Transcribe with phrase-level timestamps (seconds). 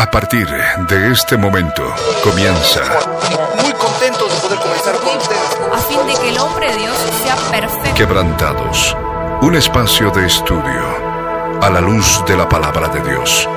[0.00, 1.82] A partir de este momento
[2.22, 2.82] comienza.
[3.60, 5.58] Muy contentos de poder comenzar con ustedes.
[5.72, 7.94] a fin de que el hombre de Dios sea perfecto.
[7.96, 8.96] Quebrantados.
[9.42, 13.48] Un espacio de estudio a la luz de la palabra de Dios.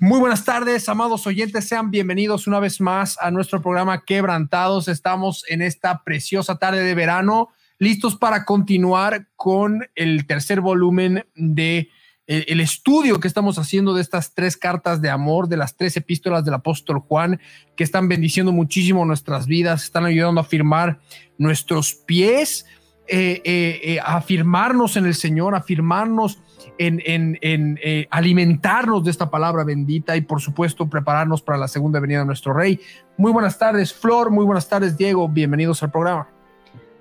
[0.00, 1.68] Muy buenas tardes, amados oyentes.
[1.68, 4.88] Sean bienvenidos una vez más a nuestro programa Quebrantados.
[4.88, 11.90] Estamos en esta preciosa tarde de verano, listos para continuar con el tercer volumen de
[12.28, 15.96] eh, el estudio que estamos haciendo de estas tres cartas de amor, de las tres
[15.96, 17.40] epístolas del apóstol Juan,
[17.76, 20.98] que están bendiciendo muchísimo nuestras vidas, están ayudando a firmar
[21.38, 22.66] nuestros pies,
[23.06, 26.40] eh, eh, a afirmarnos en el Señor, afirmarnos
[26.78, 27.78] en, en- en,
[28.10, 32.52] alimentarnos de esta palabra bendita y por supuesto prepararnos para la segunda venida de nuestro
[32.52, 32.80] Rey.
[33.16, 36.28] Muy buenas tardes, Flor, muy buenas tardes, Diego, bienvenidos al programa.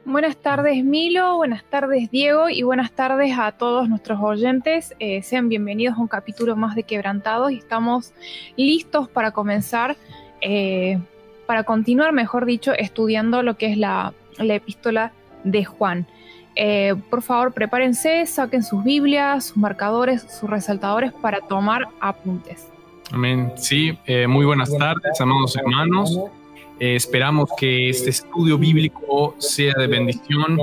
[0.05, 4.93] Buenas tardes Milo, buenas tardes Diego y buenas tardes a todos nuestros oyentes.
[4.99, 8.13] Eh, sean bienvenidos a un capítulo más de Quebrantados y estamos
[8.55, 9.97] listos para comenzar,
[10.41, 10.99] eh,
[11.47, 15.11] para continuar, mejor dicho, estudiando lo que es la, la epístola
[15.43, 16.05] de Juan.
[16.53, 22.67] Eh, por favor, prepárense, saquen sus Biblias, sus marcadores, sus resaltadores para tomar apuntes.
[23.11, 23.53] Amén.
[23.55, 26.15] Sí, muy buenas tardes, amados hermanos.
[26.79, 30.57] Eh, esperamos que este estudio bíblico sea de bendición.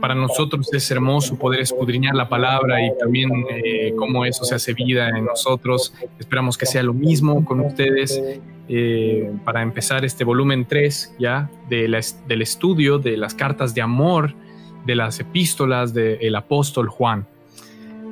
[0.00, 4.74] Para nosotros es hermoso poder escudriñar la palabra y también eh, cómo eso se hace
[4.74, 5.94] vida en nosotros.
[6.18, 8.20] Esperamos que sea lo mismo con ustedes
[8.68, 11.88] eh, para empezar este volumen 3 ya de
[12.26, 14.34] del estudio de las cartas de amor
[14.86, 17.26] de las epístolas del apóstol Juan.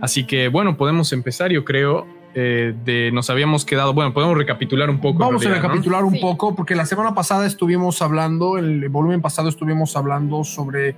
[0.00, 2.06] Así que bueno, podemos empezar, yo creo.
[2.34, 5.18] Eh, de, nos habíamos quedado, bueno, podemos recapitular un poco.
[5.18, 6.20] Vamos a recapitular un Sí.
[6.20, 10.94] poco, porque la semana pasada estuvimos hablando, el volumen pasado estuvimos hablando sobre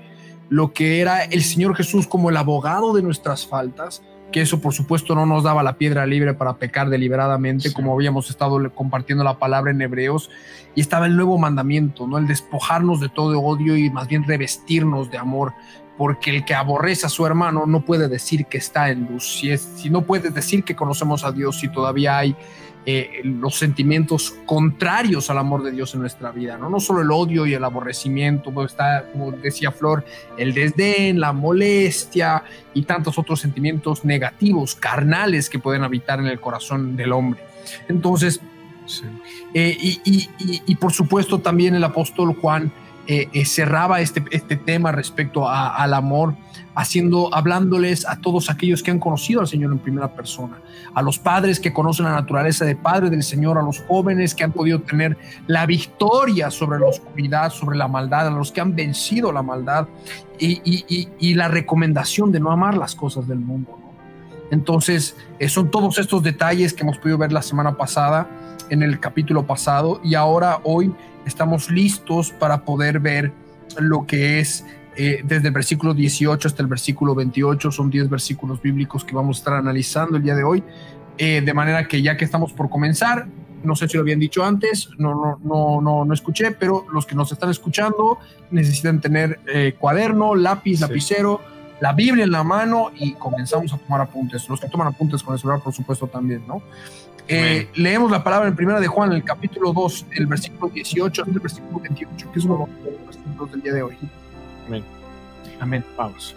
[0.50, 4.72] lo que era el Señor Jesús como el abogado de nuestras faltas, que eso por
[4.74, 7.74] supuesto no nos daba la piedra libre para pecar deliberadamente, Sí.
[7.74, 10.30] como habíamos estado compartiendo la palabra en Hebreos,
[10.74, 12.18] y estaba el nuevo mandamiento, ¿no?
[12.18, 15.52] El despojarnos de todo odio y más bien revestirnos de amor,
[15.98, 19.50] porque el que aborrece a su hermano no puede decir que está en luz, si,
[19.50, 22.34] es, si no puede decir que conocemos a Dios, si todavía hay
[22.84, 26.68] eh, los sentimientos contrarios al amor de Dios en nuestra vida, ¿no?
[26.68, 30.04] No solo el odio y el aborrecimiento, pues está, como decía Flor,
[30.36, 32.42] el desdén, la molestia
[32.74, 37.40] y tantos otros sentimientos negativos, carnales que pueden habitar en el corazón del hombre.
[37.88, 38.40] Entonces,
[38.84, 39.04] Sí.
[39.54, 42.72] eh, y, y- y- y por supuesto también el apóstol Juan
[43.08, 46.36] eh, eh, cerraba este, este tema respecto al amor,
[46.76, 50.60] haciendo, hablándoles a todos aquellos que han conocido al Señor en primera persona,
[50.94, 54.44] a los padres que conocen la naturaleza de Padre del Señor, a los jóvenes que
[54.44, 55.18] han podido tener
[55.48, 59.88] la victoria sobre la oscuridad, sobre la maldad, a los que han vencido la maldad
[60.38, 63.78] y, la recomendación de no amar las cosas del mundo.
[64.52, 68.28] Entonces, eh, son todos estos detalles que hemos podido ver la semana pasada
[68.68, 70.94] en el capítulo pasado y ahora hoy
[71.26, 73.32] estamos listos para poder ver
[73.78, 74.64] lo que es
[74.96, 77.70] eh, desde el versículo 18 hasta el versículo 28.
[77.70, 80.62] Son 10 versículos bíblicos que vamos a estar analizando el día de hoy.
[81.18, 83.26] Eh, de manera que ya que estamos por comenzar,
[83.62, 87.06] no sé si lo habían dicho antes, no, no, no, no, no escuché, pero los
[87.06, 88.18] que nos están escuchando
[88.50, 90.80] necesitan tener eh, cuaderno, lápiz, Sí.
[90.82, 91.40] lapicero,
[91.80, 94.48] la Biblia en la mano y comenzamos a tomar apuntes.
[94.48, 96.62] Los que toman apuntes con el celular, por supuesto, también, ¿no?
[97.28, 101.22] Eh, leemos la palabra en primera de Juan, en el capítulo 2, el versículo 18
[101.22, 103.96] hasta el versículo 28, que es uno de los versículos del día de hoy.
[104.66, 104.84] Amén.
[105.60, 105.84] Amén.
[105.96, 106.34] Vamos.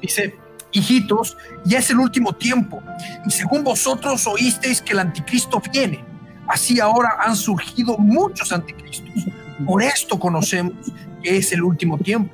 [0.00, 0.34] Dice,
[0.72, 2.82] hijitos, ya es el último tiempo,
[3.26, 6.04] y según vosotros oísteis que el anticristo viene,
[6.46, 9.12] así ahora han surgido muchos anticristos.
[9.66, 10.74] Por esto conocemos
[11.22, 12.32] que es el último tiempo.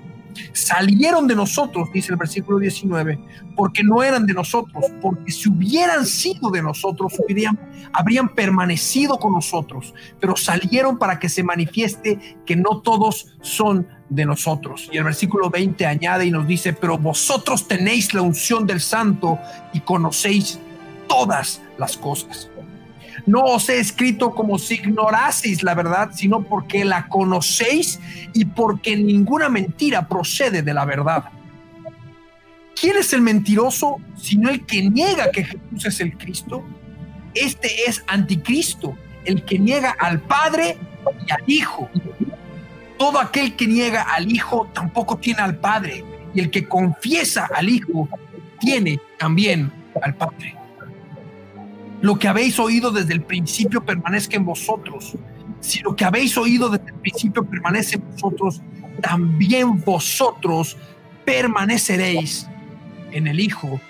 [0.52, 3.18] Salieron de nosotros, dice el versículo 19,
[3.56, 7.14] porque no eran de nosotros, porque si hubieran sido de nosotros,
[7.92, 14.26] habrían permanecido con nosotros, pero salieron para que se manifieste que no todos son de
[14.26, 14.88] nosotros.
[14.92, 19.38] Y el versículo 20 añade y nos dice, pero vosotros tenéis la unción del santo
[19.72, 20.58] y conocéis
[21.08, 22.49] todas las cosas.
[23.26, 28.00] No os he escrito como si ignoraseis la verdad, sino porque la conocéis
[28.32, 31.24] y porque ninguna mentira procede de la verdad.
[32.80, 36.64] ¿Quién es el mentiroso sino el que niega que Jesús es el Cristo?
[37.34, 40.78] Este es anticristo, el que niega al Padre
[41.26, 41.88] y al Hijo.
[42.98, 47.68] Todo aquel que niega al Hijo tampoco tiene al Padre, y el que confiesa al
[47.68, 48.08] Hijo
[48.58, 49.72] tiene también
[50.02, 50.59] al Padre.
[52.00, 55.14] Lo que habéis oído desde el principio permanezca en vosotros.
[55.60, 58.62] Si lo que habéis oído desde el principio permanece en vosotros,
[59.02, 60.76] también vosotros
[61.24, 62.48] permaneceréis
[63.12, 63.80] en el Hijo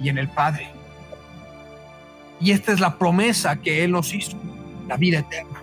[0.00, 0.68] y en el Padre.
[2.40, 4.36] Y esta es la promesa que Él nos hizo,
[4.86, 5.62] la vida eterna.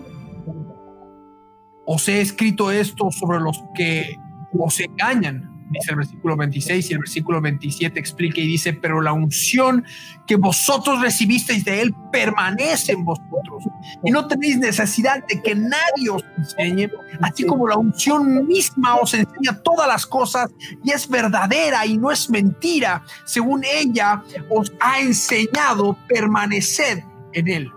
[1.85, 4.17] Os he escrito esto sobre los que
[4.57, 9.13] os engañan, dice el versículo 26 y el versículo 27 explica y dice, pero la
[9.13, 9.83] unción
[10.25, 13.63] que vosotros recibisteis de Él permanece en vosotros
[14.03, 16.89] y no tenéis necesidad de que nadie os enseñe,
[17.21, 20.49] así como la unción misma os enseña todas las cosas
[20.83, 27.03] y es verdadera y no es mentira, según ella os ha enseñado, permaneced
[27.33, 27.71] en Él.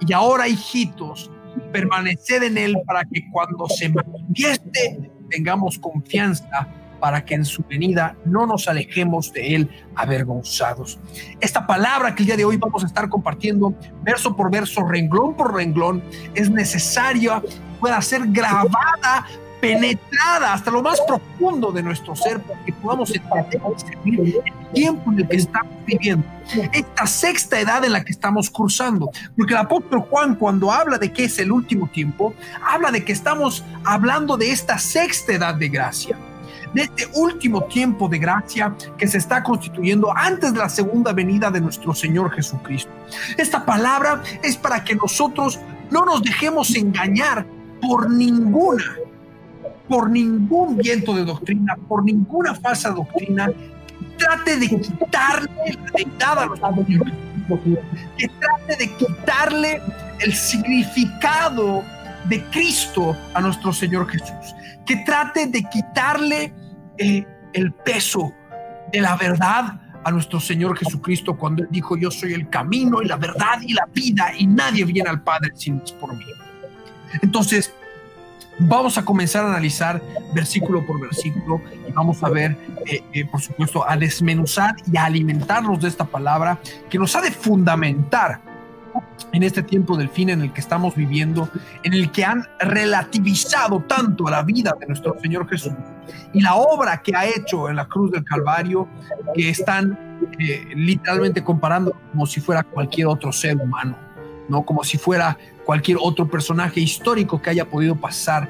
[0.00, 1.30] Y ahora, hijitos,
[1.72, 6.68] permaneced en Él para que cuando se manifieste tengamos confianza
[7.04, 10.98] para que en su venida no nos alejemos de Él avergonzados.
[11.38, 15.36] Esta palabra que el día de hoy vamos a estar compartiendo, verso por verso, renglón
[15.36, 16.02] por renglón,
[16.34, 17.42] es necesaria,
[17.78, 19.26] pueda ser grabada
[19.60, 23.60] penetrada hasta lo más profundo de nuestro ser para que podamos entender
[24.46, 26.26] el tiempo en el que estamos viviendo,
[26.72, 29.10] esta sexta edad en la que estamos cursando.
[29.36, 32.32] Porque el apóstol Juan cuando habla de que es el último tiempo,
[32.66, 36.16] habla de que estamos hablando de esta sexta edad de gracia
[36.74, 41.50] de este último tiempo de gracia que se está constituyendo antes de la segunda venida
[41.50, 42.90] de nuestro Señor Jesucristo.
[43.38, 45.58] Esta palabra es para que nosotros
[45.90, 47.46] no nos dejemos engañar
[47.80, 48.84] por ninguna,
[49.88, 53.48] por ningún viento de doctrina, por ninguna falsa doctrina
[54.18, 56.48] trate de quitarle la deidad a
[58.16, 59.82] que trate de quitarle
[60.20, 61.82] el significado
[62.28, 64.54] de Cristo a nuestro Señor Jesús,
[64.86, 66.52] que trate de quitarle
[66.98, 68.34] eh, el peso
[68.92, 73.16] de la verdad a nuestro Señor Jesucristo cuando dijo, yo soy el camino y la
[73.16, 76.24] verdad y la vida y nadie viene al Padre sin es por mí.
[77.22, 77.72] Entonces,
[78.58, 80.02] vamos a comenzar a analizar
[80.34, 82.56] versículo por versículo y vamos a ver,
[82.86, 86.58] eh, eh, por supuesto, a desmenuzar y a alimentarnos de esta palabra
[86.90, 88.40] que nos ha de fundamentar
[89.32, 91.48] en este tiempo del fin en el que estamos viviendo,
[91.82, 95.72] en el que han relativizado tanto a la vida de nuestro Señor Jesús
[96.32, 98.88] y la obra que ha hecho en la cruz del Calvario,
[99.34, 99.98] que están
[100.38, 103.96] eh, literalmente comparando como si fuera cualquier otro ser humano,
[104.48, 108.48] no como si fuera cualquier otro personaje histórico que haya podido pasar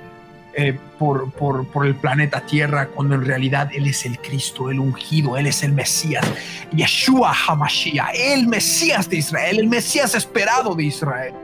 [0.56, 4.78] eh, por, por, por, el planeta Tierra, cuando en realidad Él es el Cristo, el
[4.78, 6.24] ungido, Él es el Mesías,
[6.72, 11.34] Yeshua Hamashiach, el Mesías de Israel, el Mesías esperado de Israel.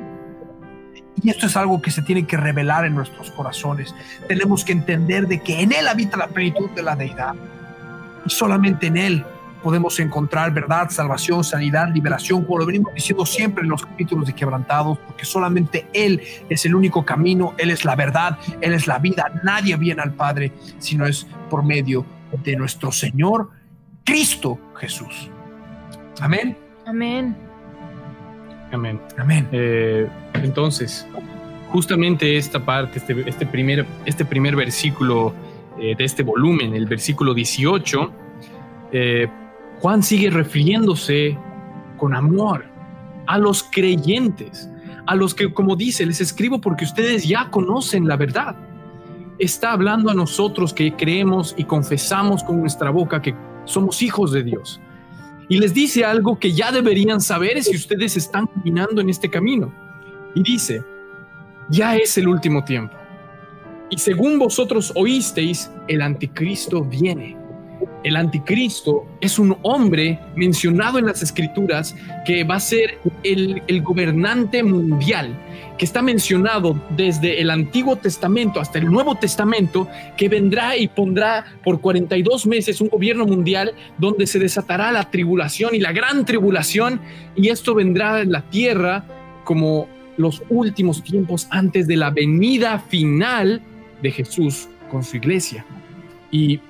[1.23, 3.95] Y esto es algo que se tiene que revelar en nuestros corazones.
[4.29, 7.35] Tenemos que entender de que en Él habita la plenitud de la deidad.
[8.25, 9.25] Y solamente en Él
[9.63, 14.35] podemos encontrar verdad, salvación, sanidad, liberación, como lo venimos diciendo siempre en los capítulos de
[14.35, 18.99] quebrantados, porque solamente Él es el único camino, Él es la verdad, Él es la
[18.99, 19.41] vida.
[19.43, 22.05] Nadie viene al Padre si no es por medio
[22.45, 23.51] de nuestro Señor
[24.05, 25.31] Cristo Jesús.
[26.21, 26.57] Amén.
[26.87, 27.37] Amén.
[28.73, 29.01] Amén.
[29.19, 29.49] Amén.
[29.53, 31.07] Eh, entonces,
[31.71, 35.35] justamente esta parte, este, este, primer, este primer versículo
[35.81, 38.13] eh, de este volumen, el versículo 18,
[38.93, 39.29] eh,
[39.81, 41.39] Juan sigue refiriéndose
[41.97, 42.67] con amor
[43.27, 44.69] a los creyentes,
[45.07, 48.57] a los que, como dice, les escribo porque ustedes ya conocen la verdad.
[49.39, 53.35] Está hablando a nosotros que creemos y confesamos con nuestra boca que
[53.65, 54.81] somos hijos de Dios.
[55.49, 59.73] Y les dice algo que ya deberían saber si ustedes están caminando en este camino.
[60.35, 60.85] Y dice,
[61.71, 62.95] ya es el último tiempo.
[63.89, 67.40] Y según vosotros oísteis, el anticristo viene
[68.03, 71.95] el anticristo es un hombre mencionado en las escrituras
[72.25, 75.37] que va a ser el, gobernante mundial,
[75.79, 81.45] que está mencionado desde el Antiguo Testamento hasta el Nuevo Testamento, que vendrá y pondrá
[81.63, 87.01] por 42 meses un gobierno mundial donde se desatará la tribulación y la gran tribulación,
[87.37, 89.05] y esto vendrá en la tierra
[89.45, 93.63] como los últimos tiempos antes de la venida final
[94.03, 95.65] de Jesús con su iglesia.
[96.31, 96.61] Y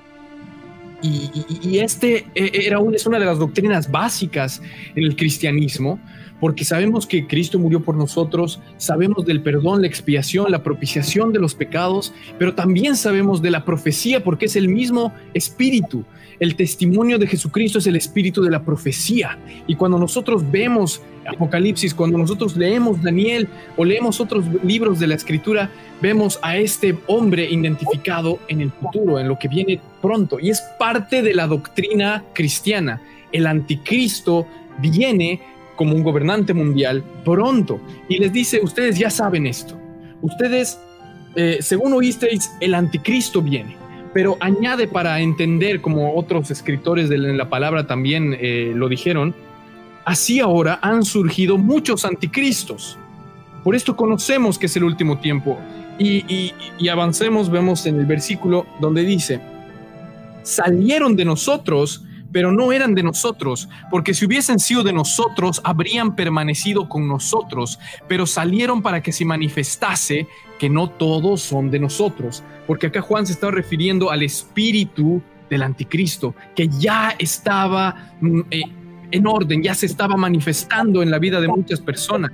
[1.01, 4.61] y, este eh, era es una de las doctrinas básicas
[4.95, 5.99] en el cristianismo,
[6.39, 11.39] porque sabemos que Cristo murió por nosotros, sabemos del perdón, la expiación, la propiciación de
[11.39, 16.03] los pecados, pero también sabemos de la profecía, porque es el mismo espíritu.
[16.39, 19.37] El testimonio de Jesucristo es el espíritu de la profecía.
[19.67, 23.47] Y cuando nosotros vemos Apocalipsis, cuando nosotros leemos Daniel
[23.77, 25.69] o leemos otros libros de la escritura,
[26.01, 30.39] vemos a este hombre identificado en el futuro, en lo que viene pronto.
[30.39, 33.01] Y es parte de la doctrina cristiana.
[33.31, 34.47] El anticristo
[34.79, 35.41] viene
[35.75, 37.79] como un gobernante mundial pronto.
[38.07, 39.75] Y les dice, ustedes ya saben esto.
[40.21, 40.79] Ustedes,
[41.35, 43.77] eh, según oísteis, el anticristo viene.
[44.13, 49.33] pero añade para entender, como otros escritores de la palabra también eh, lo dijeron,
[50.05, 52.97] así ahora han surgido muchos anticristos.
[53.63, 55.57] Por esto conocemos que es el último tiempo.
[55.99, 56.53] Y,
[56.89, 59.39] avancemos, vemos en el versículo donde dice,
[60.41, 66.15] salieron de nosotros, pero no eran de nosotros, porque si hubiesen sido de nosotros, habrían
[66.15, 67.77] permanecido con nosotros,
[68.07, 70.27] pero salieron para que se manifestase
[70.57, 75.61] que no todos son de nosotros, porque acá Juan se está refiriendo al espíritu del
[75.61, 78.63] anticristo, que ya estaba mm, eh,
[79.11, 82.31] en orden, ya se estaba manifestando en la vida de muchas personas.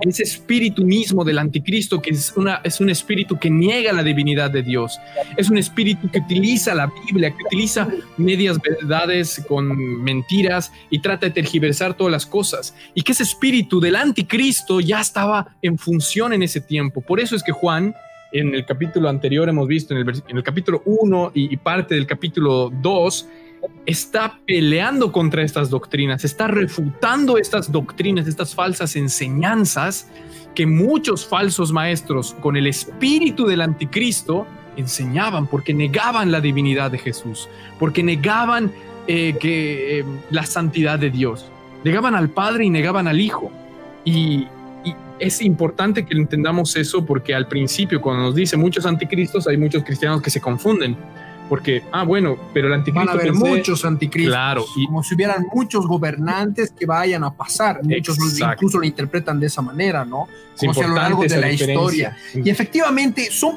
[0.00, 4.50] Ese espíritu mismo del anticristo, que es, una, es un espíritu que niega la divinidad
[4.50, 4.98] de Dios,
[5.36, 11.26] es un espíritu que utiliza la Biblia, que utiliza medias verdades con mentiras y trata
[11.26, 12.74] de tergiversar todas las cosas.
[12.94, 17.00] Y que ese espíritu del anticristo ya estaba en función en ese tiempo.
[17.00, 17.94] Por eso es que Juan
[18.34, 21.94] en el capítulo anterior hemos visto, en el, en el capítulo 1 y, y, parte
[21.94, 23.28] del capítulo 2,
[23.86, 30.08] está peleando contra estas doctrinas, está refutando estas doctrinas, estas falsas enseñanzas
[30.54, 36.98] que muchos falsos maestros con el espíritu del anticristo enseñaban porque negaban la divinidad de
[36.98, 38.72] Jesús, porque negaban
[39.06, 41.50] eh, que, eh, la santidad de Dios,
[41.84, 43.50] negaban al Padre y negaban al Hijo.
[44.04, 44.46] Y,
[44.84, 49.56] y es importante que entendamos eso porque al principio cuando nos dice muchos anticristos hay
[49.56, 50.96] muchos cristianos que se confunden
[51.48, 53.06] porque, ah, bueno, pero el anticristo.
[53.06, 54.32] Van a haber pensé- muchos anticristos.
[54.32, 57.80] Claro, y- como si hubieran muchos gobernantes que vayan a pasar.
[57.82, 58.54] Muchos Exacto.
[58.54, 60.28] incluso lo interpretan de esa manera, ¿no?
[60.54, 61.74] Es Como si a lo largo de la diferencia.
[61.74, 62.16] historia.
[62.44, 63.56] Y efectivamente son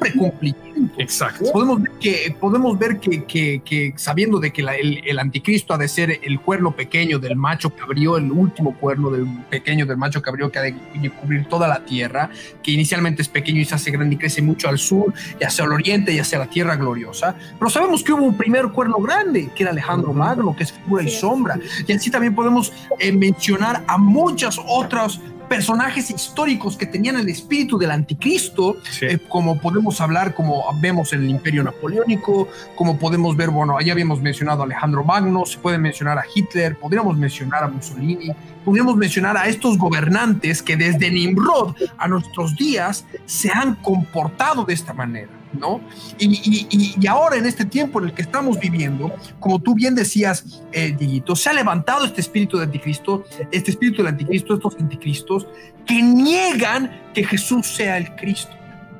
[0.77, 0.99] precumplimientos.
[0.99, 1.51] Exacto.
[1.51, 5.73] Podemos ver que, podemos ver que, que- que sabiendo de que la- el, el anticristo
[5.73, 9.97] ha de ser el cuerno pequeño del macho cabrío, el último cuerno del pequeño del
[9.97, 10.75] macho cabrío que ha de
[11.21, 12.29] cubrir toda la tierra,
[12.63, 15.65] que inicialmente es pequeño y se hace grande y crece mucho al sur y hacia
[15.65, 17.35] el oriente y hacia la tierra gloriosa.
[17.57, 21.03] Pero sabemos que hubo un primer cuerno grande, que era Alejandro Magno, que es figura
[21.03, 21.59] y sombra.
[21.87, 27.77] Y así también podemos eh, mencionar a muchos otros personajes históricos que tenían el espíritu
[27.77, 29.05] del anticristo, Sí.
[29.05, 33.93] eh, como podemos hablar, como vemos en el Imperio Napoleónico, como podemos ver, bueno, ya
[33.93, 38.31] habíamos mencionado a Alejandro Magno, se puede mencionar a Hitler, podríamos mencionar a Mussolini,
[38.65, 44.73] podríamos mencionar a estos gobernantes que desde Nimrod a nuestros días se han comportado de
[44.73, 45.81] esta manera, ¿no?
[46.19, 46.27] Y,
[46.69, 50.61] y- y- ahora en este tiempo en el que estamos viviendo, como tú bien decías,
[50.71, 55.47] eh, Dieguito, se ha levantado este espíritu de anticristo, este espíritu del anticristo, estos anticristos,
[55.85, 58.51] que niegan que Jesús sea el Cristo.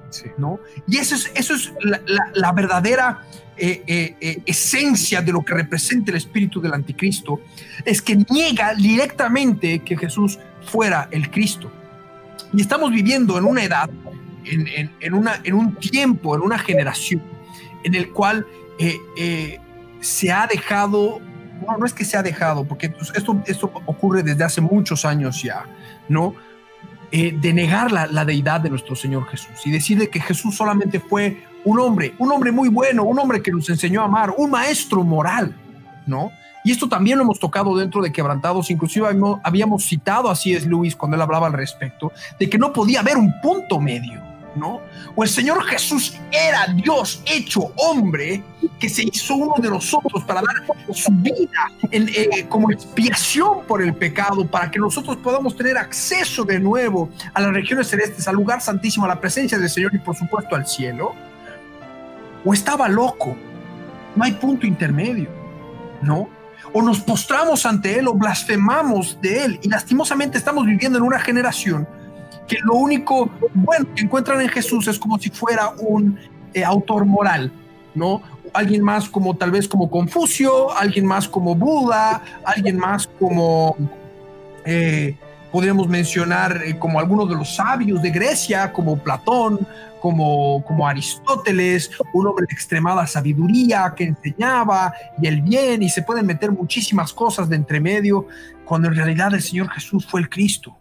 [0.10, 0.28] Sí.
[0.38, 0.60] ¿no?
[0.88, 3.24] Y eso es, eso es la, la- la verdadera
[3.58, 7.42] eh, eh, eh, esencia de lo que representa el espíritu del anticristo,
[7.84, 11.72] es que niega directamente que Jesús fuera el Cristo.
[12.54, 13.90] Y estamos viviendo en una edad,
[14.50, 17.22] en, en- en una, en un tiempo, en una generación,
[17.84, 18.46] en el cual
[18.80, 19.60] eh, eh,
[20.02, 21.20] se ha dejado,
[21.68, 25.06] no, no es que se ha dejado, porque pues, esto, esto ocurre desde hace muchos
[25.06, 25.66] años ya,
[26.10, 26.34] ¿no?
[27.12, 30.56] eh, de negar la, la deidad de nuestro Señor Jesús y decir de que Jesús
[30.58, 34.34] solamente fue un hombre, un hombre muy bueno, un hombre que nos enseñó a amar,
[34.38, 35.56] un maestro moral,
[36.06, 36.32] ¿no?
[36.66, 40.68] Y esto también lo hemos tocado dentro de Quebrantados, inclusive habíamos, habíamos citado a C.S.
[40.68, 44.22] Lewis cuando él hablaba al respecto, de que no podía haber un punto medio,
[44.58, 44.82] ¿no?
[45.16, 48.44] O el Señor Jesús era Dios hecho hombre
[48.80, 53.96] que se hizo uno de nosotros para dar su vida eh, como expiación por el
[53.96, 58.62] pecado, para que nosotros podamos tener acceso de nuevo a las regiones celestes, al lugar
[58.62, 61.14] santísimo, a la presencia del Señor y por supuesto al cielo.
[62.46, 63.36] O estaba loco,
[64.16, 65.30] no hay punto intermedio,
[66.02, 66.30] ¿no?
[66.74, 71.20] O nos postramos ante Él o blasfemamos de Él y lastimosamente estamos viviendo en una
[71.20, 71.88] generación
[72.48, 76.18] que lo único bueno que encuentran en Jesús es como si fuera un
[76.54, 77.52] eh, autor moral,
[77.94, 78.22] ¿no?
[78.54, 83.76] Alguien más como tal vez como Confucio, alguien más como Buda, alguien más como
[84.66, 85.16] eh,
[85.52, 89.68] podríamos mencionar eh, como algunos de los sabios de Grecia, como Platón,
[90.00, 96.04] como, como Aristóteles, un hombre de extremada sabiduría que enseñaba y el bien, y se
[96.04, 98.28] pueden meter muchísimas cosas de entre medio,
[98.66, 100.78] cuando en realidad el Señor Jesús fue el Cristo.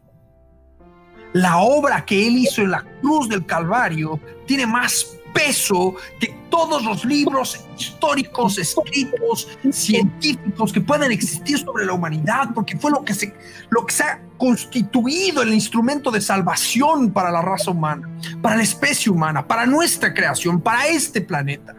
[1.36, 6.82] La obra que Él hizo en la cruz del Calvario tiene más peso que todos
[6.82, 13.12] los libros históricos, escritos, científicos que puedan existir sobre la humanidad, porque fue lo que
[13.12, 13.34] se,
[13.68, 18.08] lo que se ha constituido el instrumento de salvación para la raza humana,
[18.40, 21.74] para la especie humana, para nuestra creación, para este planeta.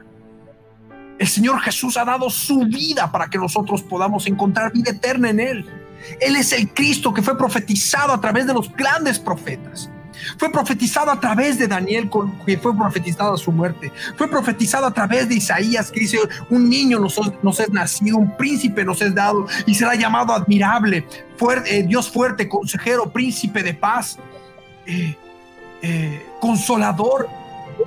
[1.17, 5.39] El Señor Jesús ha dado su vida para que nosotros podamos encontrar vida eterna en
[5.39, 5.86] Él.
[6.19, 9.89] Él es el Cristo que fue profetizado a través de los grandes profetas.
[10.37, 12.09] Fue profetizado a través de Daniel,
[12.45, 13.91] que fue profetizado a su muerte.
[14.15, 16.17] Fue profetizado a través de Isaías, que dice,
[16.49, 21.05] un niño nos, nos es nacido, un príncipe nos es dado y será llamado admirable,
[21.37, 24.17] fuerte, eh, Dios fuerte, consejero, príncipe de paz,
[24.85, 25.15] eh,
[25.81, 27.27] eh, consolador,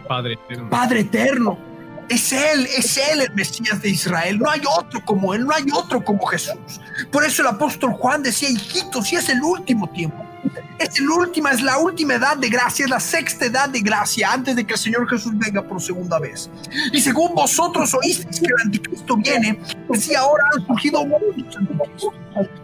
[0.07, 0.71] Padre eterno.
[0.71, 1.70] Padre eterno.
[2.11, 4.39] Es Él, es Él el Mesías de Israel.
[4.41, 6.81] No hay otro como Él, no hay otro como Jesús.
[7.13, 10.30] Por eso el apóstol Juan decía, hijitos, si es el último tiempo.
[10.79, 14.33] Es el último, es la última edad de gracia, es la sexta edad de gracia
[14.33, 16.49] antes de que el Señor Jesús venga por segunda vez.
[16.93, 22.15] Y según vosotros oísteis que el anticristo viene, pues sí, ahora han surgido muchos anticristos.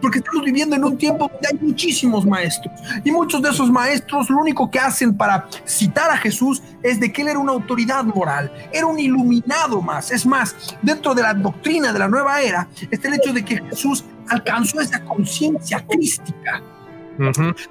[0.01, 2.73] Porque estamos viviendo en un tiempo donde hay muchísimos maestros.
[3.03, 7.11] Y muchos de esos maestros lo único que hacen para citar a Jesús es de
[7.11, 10.11] que él era una autoridad moral, era un iluminado más.
[10.11, 13.61] Es más, dentro de la doctrina de la nueva era está el hecho de que
[13.61, 16.63] Jesús alcanzó esa conciencia crística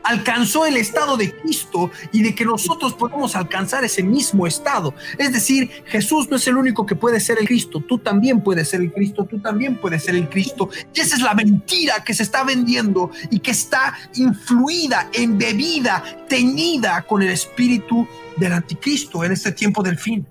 [0.03, 4.95] alcanzó el estado de Cristo y de que nosotros podemos alcanzar ese mismo estado.
[5.19, 8.69] Es decir, Jesús no es el único que puede ser el Cristo, tú también puedes
[8.69, 10.69] ser el Cristo, tú también puedes ser el Cristo.
[10.95, 17.03] Y esa es la mentira que se está vendiendo y que está influida, embebida, teñida
[17.03, 20.27] con el espíritu del anticristo en este tiempo del fin.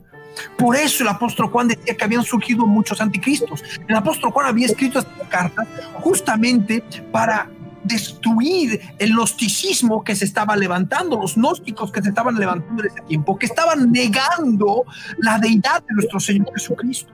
[0.58, 3.64] Por eso el apóstol Juan decía que habían surgido muchos anticristos.
[3.88, 7.50] El apóstol Juan había escrito esta carta justamente para
[7.86, 13.01] destruir el gnosticismo que se estaba levantando, los gnósticos que se estaban levantando en ese
[13.01, 14.84] tiempo, que estaban negando
[15.20, 17.13] la deidad de nuestro Señor Jesucristo.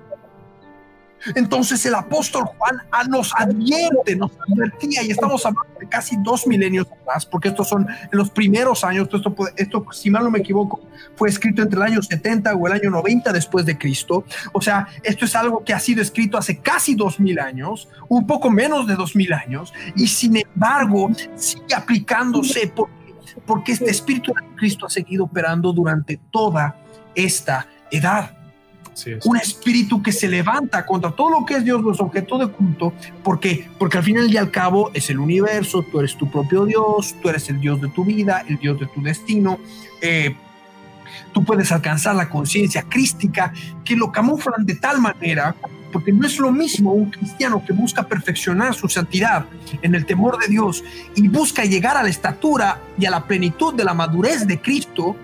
[1.35, 2.77] Entonces el apóstol Juan
[3.09, 7.87] nos advierte, nos advertía, y estamos hablando de casi dos milenios atrás, porque estos son
[8.11, 10.81] los primeros años, esto, esto, si mal no me equivoco,
[11.15, 14.25] fue escrito entre el año 70 o el año 90 después de Cristo.
[14.53, 18.25] O sea, esto es algo que ha sido escrito hace casi dos mil años, un
[18.25, 22.93] poco menos de dos mil años, y sin embargo sigue aplicándose porque,
[23.45, 26.75] porque este espíritu de Cristo ha seguido operando durante toda
[27.15, 28.40] esta edad.
[29.23, 32.93] Un espíritu que se levanta contra todo lo que es Dios, los objetos de culto.
[33.23, 33.69] ¿Por qué?
[33.79, 37.29] Porque al final y al cabo es el universo, tú eres tu propio Dios, tú
[37.29, 39.59] eres el Dios de tu vida, el Dios de tu destino.
[40.01, 40.35] Eh,
[41.31, 45.55] tú puedes alcanzar la conciencia crística que lo camuflan de tal manera,
[45.91, 49.45] porque no es lo mismo un cristiano que busca perfeccionar su santidad
[49.81, 50.83] en el temor de Dios
[51.15, 55.15] y busca llegar a la estatura y a la plenitud de la madurez de Cristo,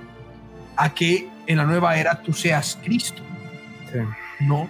[0.76, 3.24] a que en la nueva era tú seas Cristo.
[4.40, 4.68] No.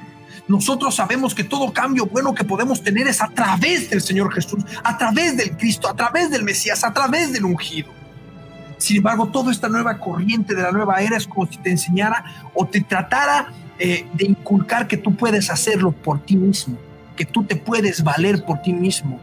[0.48, 4.64] Nosotros sabemos que todo cambio bueno que podemos tener es a través del Señor Jesús,
[4.84, 7.92] a través del Cristo, a través del Mesías, a través del ungido.
[8.78, 12.24] Sin embargo, toda esta nueva corriente de la nueva era es como si te enseñara
[12.54, 16.78] o te tratara eh, de inculcar que tú puedes hacerlo por ti mismo,
[17.16, 19.20] que tú te puedes valer por ti mismo,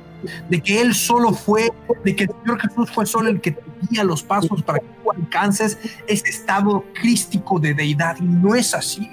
[0.50, 1.70] de que Él solo fue,
[2.04, 4.86] de que el Señor Jesús fue solo el que te guía los pasos para que
[5.02, 5.78] tú alcances
[6.08, 8.16] ese estado crístico de deidad.
[8.18, 9.08] Y no es así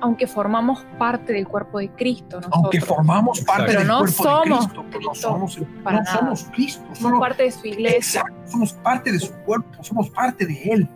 [0.00, 2.40] aunque formamos parte del cuerpo de Cristo.
[2.50, 6.18] Aunque formamos parte del no cuerpo somos de Cristo, pero no somos, para no nada.
[6.18, 6.84] somos Cristo.
[6.92, 8.20] Somos parte de su iglesia.
[8.20, 10.88] Exacto, somos parte de su cuerpo, somos parte de Él.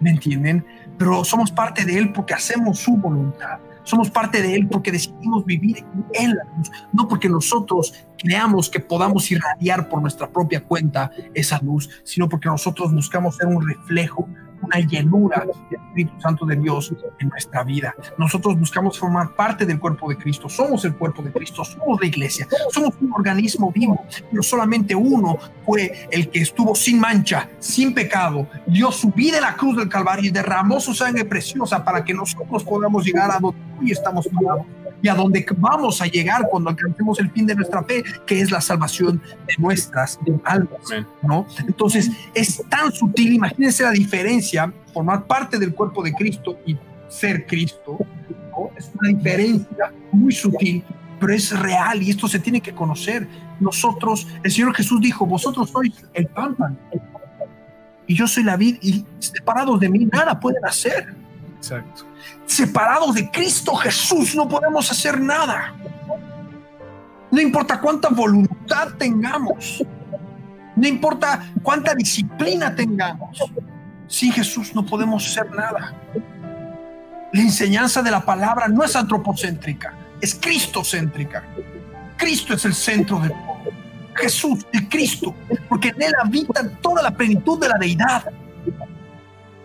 [0.00, 0.64] ¿Me entienden?
[0.98, 3.58] Pero somos parte de Él porque hacemos su voluntad.
[3.82, 8.78] Somos parte de Él porque decidimos vivir en la luz, no porque nosotros creamos que
[8.78, 14.28] podamos irradiar por nuestra propia cuenta esa luz, sino porque nosotros buscamos ser un reflejo
[14.62, 17.94] una llenura del Espíritu Santo de Dios en nuestra vida.
[18.18, 22.06] Nosotros buscamos formar parte del cuerpo de Cristo, somos el cuerpo de Cristo, somos la
[22.06, 27.94] iglesia, somos un organismo vivo, pero solamente uno fue el que estuvo sin mancha, sin
[27.94, 32.04] pecado, dio su vida en la cruz del Calvario y derramó su sangre preciosa para
[32.04, 34.66] que nosotros podamos llegar a donde hoy estamos parados
[35.02, 38.50] y a donde vamos a llegar cuando alcancemos el fin de nuestra fe, que es
[38.50, 40.80] la salvación de nuestras almas,
[41.22, 41.46] ¿no?
[41.66, 46.76] Entonces, es tan sutil, imagínense la diferencia, formar parte del cuerpo de Cristo y
[47.08, 47.98] ser Cristo,
[48.50, 48.70] ¿no?
[48.76, 50.84] Es una diferencia muy sutil,
[51.18, 53.26] pero es real y esto se tiene que conocer.
[53.58, 56.76] Nosotros, el Señor Jesús dijo, vosotros sois el pámpano
[58.10, 61.14] y yo soy la vid y separados de mí nada pueden hacer.
[62.46, 65.74] Separados de Cristo Jesús no podemos hacer nada.
[67.30, 69.84] No importa cuánta voluntad tengamos.
[70.76, 73.38] No importa cuánta disciplina tengamos.
[74.06, 75.94] Sin Jesús no podemos hacer nada.
[77.32, 81.44] La enseñanza de la palabra no es antropocéntrica, es cristocéntrica.
[82.16, 83.60] Cristo es el centro de todo.
[84.14, 85.34] Jesús, el Cristo,
[85.68, 88.24] porque en él habita toda la plenitud de la deidad.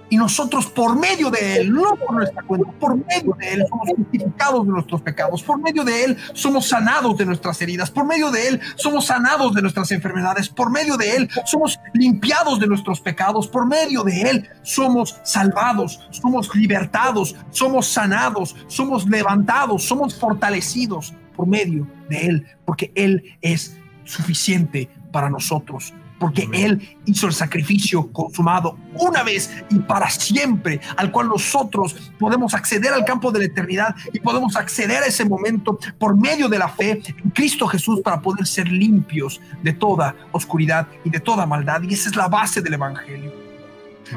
[0.09, 3.89] Y nosotros por medio de Él, no por nuestra cuenta, por medio de Él somos
[3.97, 8.29] justificados de nuestros pecados, por medio de Él somos sanados de nuestras heridas, por medio
[8.31, 13.01] de Él somos sanados de nuestras enfermedades, por medio de Él somos limpiados de nuestros
[13.01, 21.13] pecados, por medio de Él somos salvados, somos libertados, somos sanados, somos levantados, somos fortalecidos
[21.35, 25.93] por medio de Él, porque Él es suficiente para nosotros
[26.25, 32.55] porque Él hizo el sacrificio consumado una vez y para siempre, al cual nosotros podemos
[32.55, 36.57] acceder al campo de la eternidad y podemos acceder a ese momento por medio de
[36.57, 41.45] la fe en Cristo Jesús para poder ser limpios de toda oscuridad y de toda
[41.45, 41.83] maldad.
[41.83, 43.44] Y esa es la base del Evangelio.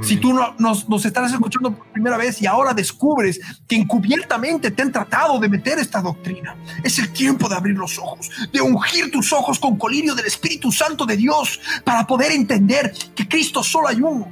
[0.03, 4.71] Si tú no, nos, nos, estás escuchando por primera vez y ahora descubres que encubiertamente
[4.71, 8.61] te han tratado de meter esta doctrina, es el tiempo de abrir los ojos, de
[8.61, 13.63] ungir tus ojos con colirio del Espíritu Santo de Dios para poder entender que Cristo
[13.63, 14.31] solo hay uno,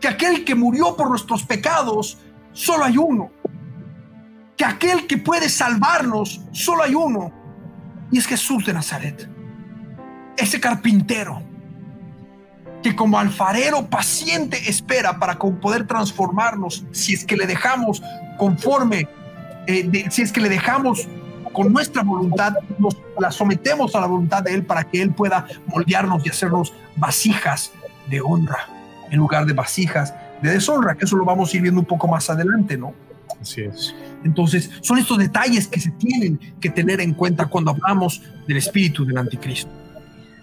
[0.00, 2.18] que aquel que murió por nuestros pecados
[2.52, 3.30] solo hay uno,
[4.56, 7.32] que aquel que puede salvarnos solo hay uno,
[8.10, 9.28] y es Jesús de Nazaret,
[10.36, 11.53] ese carpintero
[12.84, 18.02] que como alfarero paciente espera para poder transformarnos si es que le dejamos
[18.36, 19.08] conforme,
[19.66, 21.08] eh, si es que le dejamos
[21.54, 25.46] con nuestra voluntad, nos la sometemos a la voluntad de Él para que Él pueda
[25.66, 27.72] moldearnos y hacernos vasijas
[28.10, 28.68] de honra
[29.10, 32.06] en lugar de vasijas de deshonra, que eso lo vamos a ir viendo un poco
[32.06, 32.92] más adelante, ¿no?
[33.40, 33.94] Así es.
[34.24, 39.06] Entonces, son estos detalles que se tienen que tener en cuenta cuando hablamos del espíritu
[39.06, 39.83] del anticristo.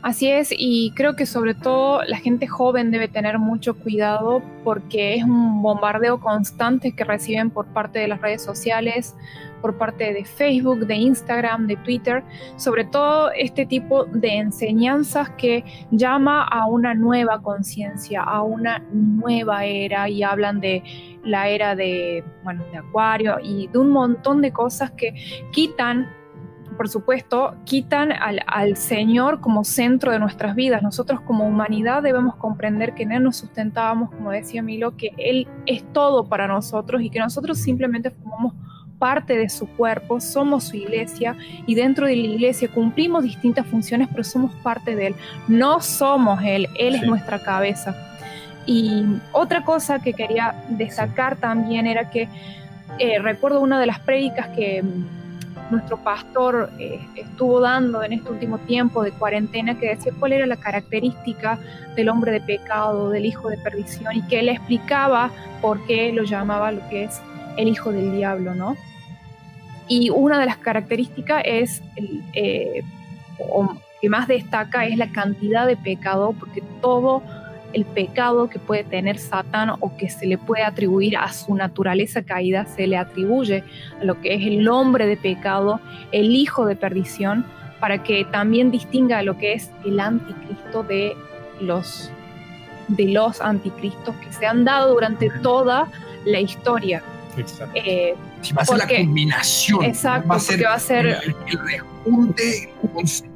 [0.01, 5.13] Así es, y creo que sobre todo la gente joven debe tener mucho cuidado porque
[5.13, 9.15] es un bombardeo constante que reciben por parte de las redes sociales,
[9.61, 12.23] por parte de Facebook, de Instagram, de Twitter,
[12.55, 19.65] sobre todo este tipo de enseñanzas que llama a una nueva conciencia, a una nueva
[19.65, 20.81] era y hablan de
[21.23, 25.13] la era de, bueno, de Acuario y de un montón de cosas que
[25.51, 26.09] quitan
[26.77, 30.81] por supuesto, quitan al, Señor como centro de nuestras vidas.
[30.81, 35.47] Nosotros como humanidad debemos comprender que en Él nos sustentábamos, como decía Milo, que Él
[35.65, 38.53] es todo para nosotros y que nosotros simplemente formamos
[38.97, 44.07] parte de su cuerpo, somos su iglesia y dentro de la iglesia cumplimos distintas funciones,
[44.12, 45.15] pero somos parte de Él.
[45.47, 47.95] No somos Él, Él es nuestra cabeza.
[48.65, 52.29] Y otra cosa que quería destacar también era que
[52.99, 54.84] eh, recuerdo una de las prédicas que
[55.71, 60.45] nuestro pastor eh, estuvo dando en este último tiempo de cuarentena, que decía cuál era
[60.45, 61.57] la característica
[61.95, 65.31] del hombre de pecado, del hijo de perdición, y que él explicaba
[65.62, 67.21] por qué lo llamaba lo que es
[67.57, 68.75] el hijo del diablo, ¿no?
[69.88, 71.81] Y una de las características es,
[72.34, 72.84] eh,
[73.38, 77.21] o que más destaca, es la cantidad de pecado, porque todo
[77.73, 82.23] el pecado que puede tener Satán o que se le puede atribuir a su naturaleza
[82.23, 83.63] caída, se le atribuye
[83.99, 85.79] a lo que es el hombre de pecado,
[86.12, 87.45] el hijo de perdición,
[87.79, 91.15] para que también distinga lo que es el anticristo de
[91.60, 92.12] los,
[92.88, 95.88] de los anticristos que se han dado durante toda
[96.25, 97.01] la historia.
[97.38, 97.73] Exacto.
[97.75, 98.15] Eh,
[98.55, 99.86] va a ser la combinación.
[99.86, 102.69] Exacto, va a ser, va a ser el, el rejunte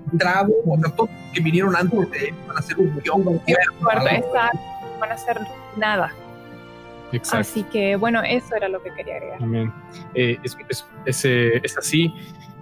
[0.06, 3.24] concentrado, o sea, todos que vinieron antes de van a ser un guion,
[5.00, 5.39] van a ser
[5.76, 6.13] nada.
[7.12, 7.38] Exacto.
[7.38, 9.44] Así que bueno, eso era lo que quería agregar.
[9.44, 9.72] Amén.
[10.13, 12.13] Eh, es, es, es, eh, es, así.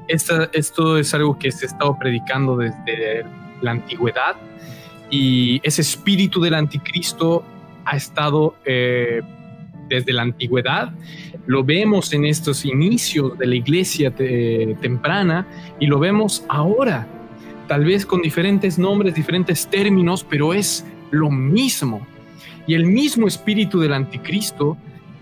[0.07, 3.25] Esta, esto es algo que se ha estado predicando desde
[3.61, 4.35] la antigüedad
[5.09, 7.43] y ese espíritu del anticristo
[7.85, 9.21] ha estado eh,
[9.87, 10.91] desde la antigüedad.
[11.45, 15.45] Lo vemos en estos inicios de la iglesia temprana
[15.79, 17.07] y lo vemos ahora
[17.67, 22.05] tal vez con diferentes nombres, diferentes términos, pero es lo mismo.
[22.67, 24.77] Y el mismo espíritu del anticristo,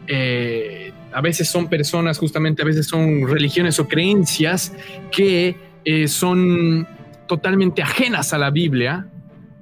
[0.08, 4.74] eh, a veces son personas, justamente a veces son religiones o creencias
[5.12, 6.88] que eh, son
[7.28, 9.08] totalmente ajenas a la Biblia,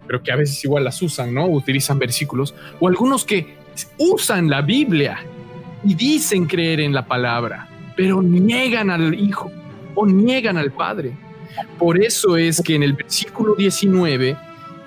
[0.05, 1.47] pero que a veces igual las usan, ¿no?
[1.47, 3.55] Utilizan versículos, o algunos que
[3.97, 5.19] usan la Biblia
[5.83, 9.51] y dicen creer en la palabra, pero niegan al Hijo
[9.95, 11.13] o niegan al Padre.
[11.77, 14.37] Por eso es que en el versículo 19,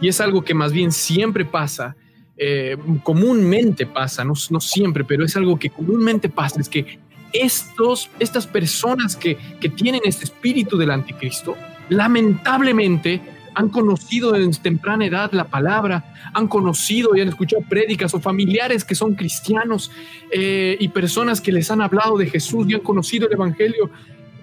[0.01, 1.97] y es algo que más bien siempre pasa,
[2.37, 6.99] eh, comúnmente pasa, no, no, siempre, pero es algo que comúnmente pasa, es que
[7.33, 11.57] estos, estas personas que, que tienen este espíritu del anticristo,
[11.89, 13.21] lamentablemente
[13.55, 18.85] han conocido en temprana edad la palabra, han conocido y han escuchado prédicas o familiares
[18.85, 19.91] que son cristianos
[20.31, 23.91] eh, y personas que les han hablado de Jesús y han conocido el Evangelio,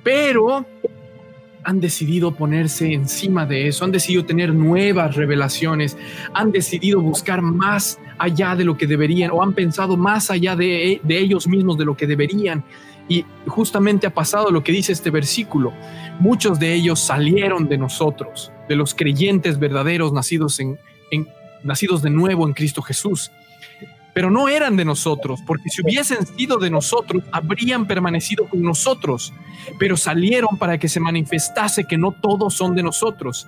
[0.04, 0.66] pero
[1.64, 5.98] han decidido ponerse encima de eso, han decidido tener nuevas revelaciones,
[6.34, 11.00] han decidido buscar más allá de lo que deberían o han pensado más allá de,
[11.04, 12.64] de ellos mismos de lo que deberían.
[13.08, 15.74] Y justamente ha pasado lo que dice este versículo.
[16.20, 21.28] Muchos de ellos salieron de nosotros, de los creyentes verdaderos nacidos, en, en,
[21.64, 23.32] nacidos de nuevo en Cristo Jesús
[24.14, 29.34] pero no eran de nosotros, porque si hubiesen sido de nosotros, habrían permanecido con nosotros,
[29.78, 33.48] pero salieron para que se manifestase que no todos son de nosotros.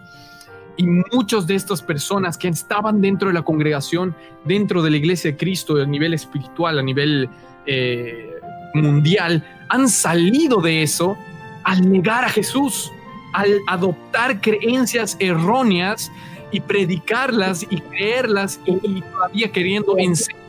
[0.77, 5.31] Y muchos de estas personas que estaban dentro de la congregación, dentro de la iglesia
[5.31, 7.29] de Cristo, a nivel espiritual, a nivel
[7.65, 8.35] eh,
[8.73, 11.17] mundial, han salido de eso
[11.63, 12.91] al negar a Jesús,
[13.33, 16.11] al adoptar creencias erróneas
[16.51, 19.97] y predicarlas y creerlas y, y todavía queriendo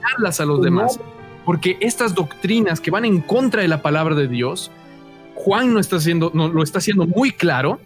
[0.02, 0.98] enseñarlas a los demás.
[1.44, 4.70] Porque estas doctrinas que van en contra de la palabra de Dios,
[5.34, 7.80] Juan no está haciendo, no, lo está haciendo muy claro,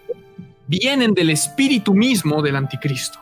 [0.66, 3.18] vienen del espíritu mismo del anticristo.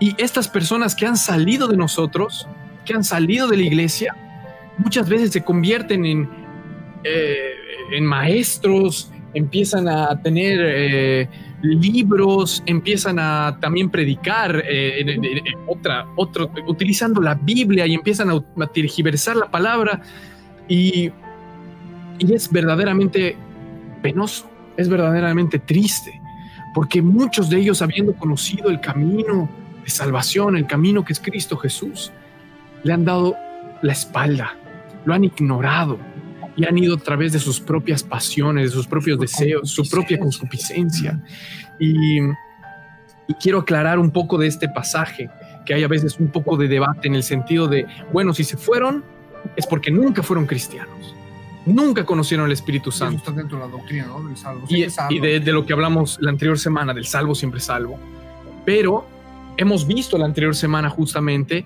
[0.00, 2.48] Y estas personas que han salido de nosotros,
[2.84, 4.16] que han salido de la iglesia,
[4.78, 6.28] muchas veces se convierten en,
[7.04, 7.52] eh,
[7.92, 11.28] en maestros, empiezan a tener eh,
[11.62, 15.04] libros, empiezan a también predicar eh,
[15.66, 20.00] otra, otro, utilizando la Biblia y empiezan a, a tergiversar la palabra.
[20.68, 21.10] Y,
[22.18, 23.36] y es verdaderamente
[24.02, 26.20] penoso, es verdaderamente triste,
[26.74, 29.48] porque muchos de ellos habiendo conocido el camino
[29.82, 32.12] de salvación, el camino que es Cristo Jesús,
[32.84, 33.36] le han dado
[33.82, 34.56] la espalda,
[35.04, 35.98] lo han ignorado,
[36.58, 40.18] y han ido a través de sus propias pasiones, de sus propios deseos, su propia
[40.18, 41.22] concupiscencia.
[41.78, 45.30] Y, y, quiero aclarar un poco de este pasaje,
[45.64, 48.56] que hay a veces un poco de debate en el sentido de, bueno, si se
[48.56, 49.04] fueron,
[49.54, 51.14] es porque nunca fueron cristianos.
[51.64, 53.18] Nunca conocieron el Espíritu Santo.
[53.18, 54.26] Eso está dentro de la doctrina, ¿no?
[54.26, 54.66] Del salvo.
[54.68, 55.14] Y, salvo.
[55.14, 58.00] y de, de lo que hablamos la anterior semana, del salvo siempre salvo.
[58.64, 59.06] Pero
[59.58, 61.64] hemos visto la anterior semana justamente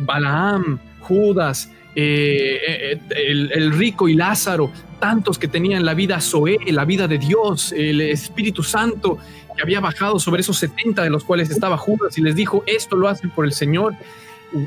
[0.00, 6.84] Balaam, Judas, eh, el, el, rico y Lázaro, tantos que tenían la vida Zoé, la
[6.84, 9.18] vida de Dios, el Espíritu Santo
[9.56, 12.96] que había bajado sobre esos 70 de los cuales estaba Judas y les dijo, esto
[12.96, 13.94] lo hacen por el Señor.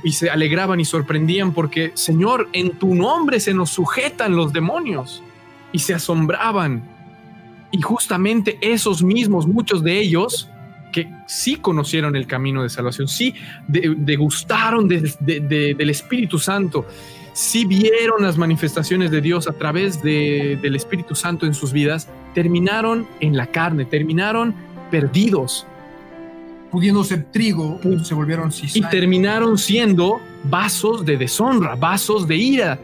[0.04, 5.24] Y se alegraban y sorprendían porque, Señor, en tu nombre se nos sujetan los demonios.
[5.72, 6.84] Y se asombraban.
[7.72, 10.50] Y justamente esos mismos, muchos de ellos,
[10.92, 13.34] que sí conocieron el camino de salvación, sí
[13.68, 16.86] degustaron de, de, de, del Espíritu Santo,
[17.38, 23.08] sí vieron las manifestaciones de Dios a través del Espíritu Santo en sus vidas, terminaron
[23.20, 24.56] en la carne, terminaron
[24.90, 25.68] perdidos.
[26.72, 28.88] Pudiendo ser trigo, se volvieron cizaña.
[28.88, 32.80] Y terminaron siendo vasos de deshonra, vasos de ira,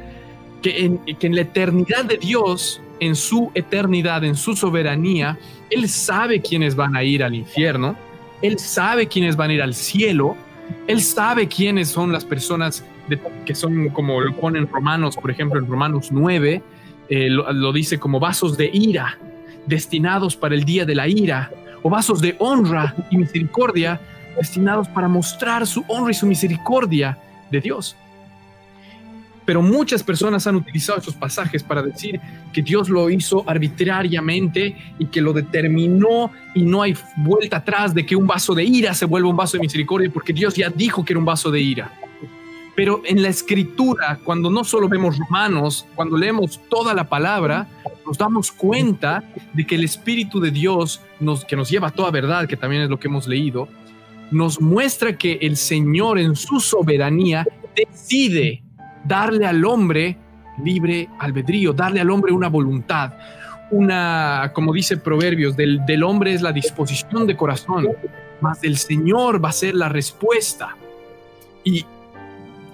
[0.61, 5.37] que en, que en la eternidad de Dios, en su eternidad, en su soberanía,
[5.71, 7.95] Él sabe quiénes van a ir al infierno,
[8.43, 10.37] Él sabe quiénes van a ir al cielo,
[10.87, 12.83] Él sabe quiénes son las personas
[13.45, 16.61] que son como lo ponen Romanos, por ejemplo, en Romanos 9,
[17.09, 19.17] eh, lo dice como vasos de ira,
[19.65, 21.51] destinados para el día de la ira,
[21.83, 23.99] o vasos de honra y misericordia,
[24.37, 27.17] destinados para mostrar su honra y su misericordia
[27.51, 27.95] de Dios.
[29.45, 32.19] Pero muchas personas han utilizado esos pasajes para decir
[32.53, 38.05] que Dios lo hizo arbitrariamente y que lo determinó y no hay vuelta atrás de
[38.05, 41.03] que un vaso de ira se vuelva un vaso de misericordia porque Dios ya dijo
[41.03, 41.91] que era un vaso de ira.
[42.75, 47.67] Pero en la escritura, cuando no solo vemos romanos, cuando leemos toda la palabra,
[48.05, 51.01] nos damos cuenta de que el Espíritu de Dios,
[51.47, 53.67] que nos lleva a toda verdad, que también es lo que hemos leído,
[54.31, 58.62] nos muestra que el Señor en su soberanía decide
[59.03, 60.17] darle al hombre
[60.63, 63.13] libre albedrío, darle al hombre una voluntad,
[63.71, 67.87] una, como dice Proverbios, del, del hombre es la disposición de corazón,
[68.39, 70.75] más del Señor va a ser la respuesta.
[71.63, 71.85] Y,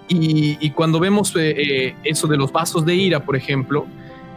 [0.10, 3.86] y, cuando vemos eh, eh, eso de los vasos de ira, por ejemplo,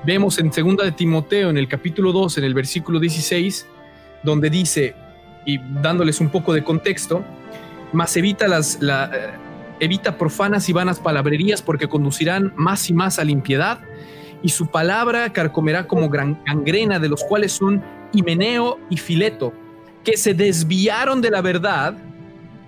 [0.05, 3.67] vemos en segunda de Timoteo, en el capítulo 2, en el versículo 16,
[4.23, 4.95] donde dice,
[5.47, 7.25] y dándoles un poco de contexto,
[7.93, 8.81] más evita las...
[8.81, 9.41] La,
[9.83, 13.81] evita profanas y vanas palabrerías porque conducirán más y más a la impiedad,
[14.41, 19.53] y su palabra carcomerá como gran gangrena, de los cuales son Himeneo y Fileto,
[20.05, 21.97] que se desviaron de la verdad,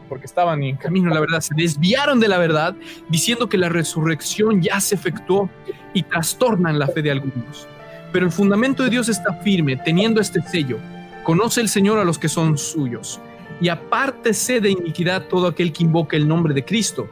[0.09, 2.75] porque estaban en camino a la verdad, se desviaron de la verdad,
[3.09, 5.49] diciendo que la resurrección ya se efectuó
[5.93, 7.69] y trastornan la fe de algunos.
[8.13, 10.79] Pero el fundamento de Dios está firme, teniendo este sello.
[11.23, 13.21] Conoce el Señor a los que son suyos
[13.61, 17.09] y apártese de iniquidad todo aquel que invoque el nombre de Cristo.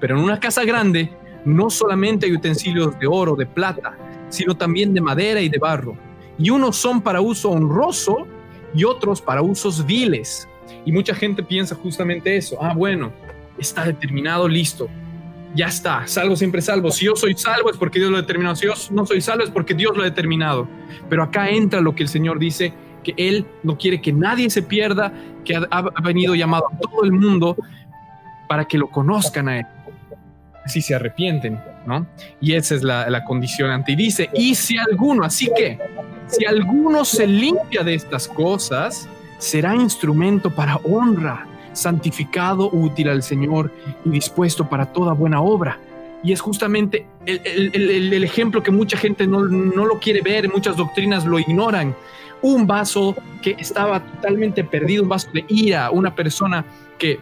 [0.00, 1.10] Pero en una casa grande
[1.44, 3.96] no solamente hay utensilios de oro, de plata,
[4.28, 5.96] sino también de madera y de barro.
[6.38, 8.26] Y unos son para uso honroso
[8.74, 10.48] y otros para usos viles.
[10.84, 12.56] Y mucha gente piensa justamente eso.
[12.60, 13.12] Ah, bueno,
[13.58, 14.88] está determinado, listo.
[15.54, 16.90] Ya está, salvo siempre salvo.
[16.90, 18.54] Si yo soy salvo es porque Dios lo ha determinado.
[18.54, 20.68] Si yo no soy salvo es porque Dios lo ha determinado.
[21.08, 22.72] Pero acá entra lo que el Señor dice,
[23.16, 25.12] Él no quiere que nadie se pierda,
[25.44, 27.56] que ha, venido llamado a todo el mundo
[28.48, 29.66] para que lo conozcan a Él.
[30.66, 32.06] Si se arrepienten, ¿no?
[32.40, 33.92] Y esa es la, la condicionante.
[33.92, 35.78] Y dice, y si alguno, así que,
[36.26, 43.72] si alguno se limpia de estas cosas, será instrumento para honra, santificado, útil al Señor
[44.04, 45.78] y dispuesto para toda buena obra.
[46.22, 51.24] Y es justamente el, ejemplo que mucha gente no, no lo quiere ver, muchas doctrinas
[51.24, 51.94] lo ignoran.
[52.42, 56.64] Un vaso que estaba totalmente perdido, un vaso de ira, una persona
[56.98, 57.20] que,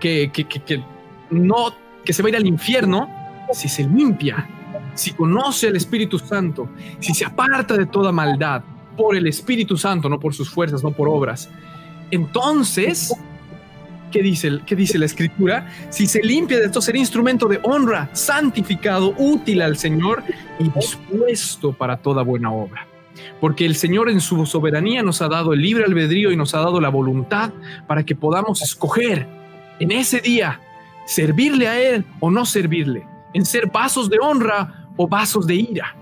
[0.00, 0.82] que, que, que- que
[1.30, 3.08] no, que se va a ir al infierno,
[3.52, 4.46] si se limpia,
[4.94, 6.68] si conoce al Espíritu Santo,
[7.00, 8.62] si se aparta de toda maldad
[8.96, 11.48] por el Espíritu Santo, no por sus fuerzas, no por obras,
[12.10, 13.14] entonces,
[14.10, 15.66] ¿qué dice, qué dice la Escritura?
[15.90, 20.22] Si se limpia de esto, será instrumento de honra, santificado, útil al Señor
[20.58, 22.86] y dispuesto para toda buena obra.
[23.40, 26.60] Porque el Señor en su soberanía nos ha dado el libre albedrío y nos ha
[26.60, 27.52] dado la voluntad
[27.86, 29.26] para que podamos escoger
[29.80, 30.60] en ese día
[31.06, 35.97] servirle a Él o no servirle, en ser vasos de honra o vasos de ira.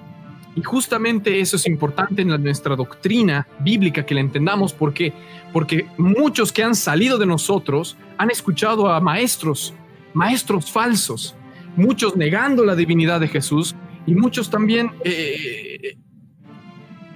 [0.56, 4.72] Y justamente eso es importante en la- nuestra doctrina bíblica que la entendamos.
[4.72, 5.12] Porque
[5.52, 9.72] porque muchos que han salido de nosotros han escuchado a maestros,
[10.12, 11.34] maestros falsos,
[11.76, 13.74] muchos negando la divinidad de Jesús
[14.06, 15.96] y muchos también eh,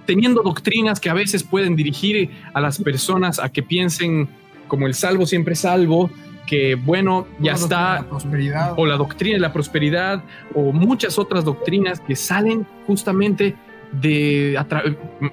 [0.06, 4.28] teniendo doctrinas que a veces pueden dirigir a las personas a que piensen
[4.68, 6.10] como el salvo siempre salvo,
[6.50, 8.74] que bueno, ya está, la prosperidad.
[8.76, 13.54] o la doctrina de la prosperidad, o muchas otras doctrinas que salen justamente
[13.92, 14.58] de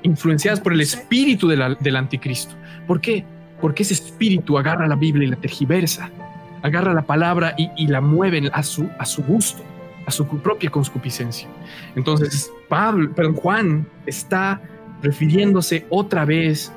[0.04, 2.54] influenciadas por el espíritu de la- del anticristo.
[2.86, 3.26] ¿Por qué?
[3.60, 6.12] Porque ese espíritu agarra la Biblia y la tergiversa,
[6.62, 9.64] agarra la palabra y, y la mueve a su, a su gusto,
[10.06, 11.48] a su propia concupiscencia.
[11.96, 14.62] Entonces, Pablo, perdón, Juan está
[15.02, 16.72] refiriéndose otra vez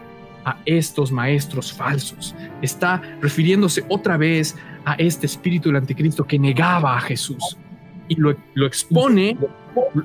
[0.44, 6.96] a estos maestros falsos, está refiriéndose otra vez a este espíritu del anticristo que negaba
[6.96, 7.56] a Jesús
[8.08, 9.36] y lo, lo expone,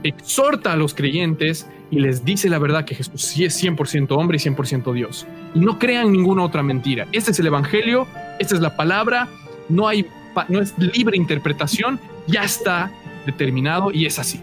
[0.04, 4.38] exhorta a los creyentes y les dice la verdad que Jesús sí es 100% hombre
[4.38, 5.26] y 100% Dios.
[5.54, 7.08] Y no crean ninguna otra mentira.
[7.12, 8.08] Este es el Evangelio,
[8.40, 9.28] esta es la palabra,
[9.70, 10.06] no, hay,
[10.50, 12.92] no es libre interpretación, ya está
[13.26, 14.40] determinado y es así.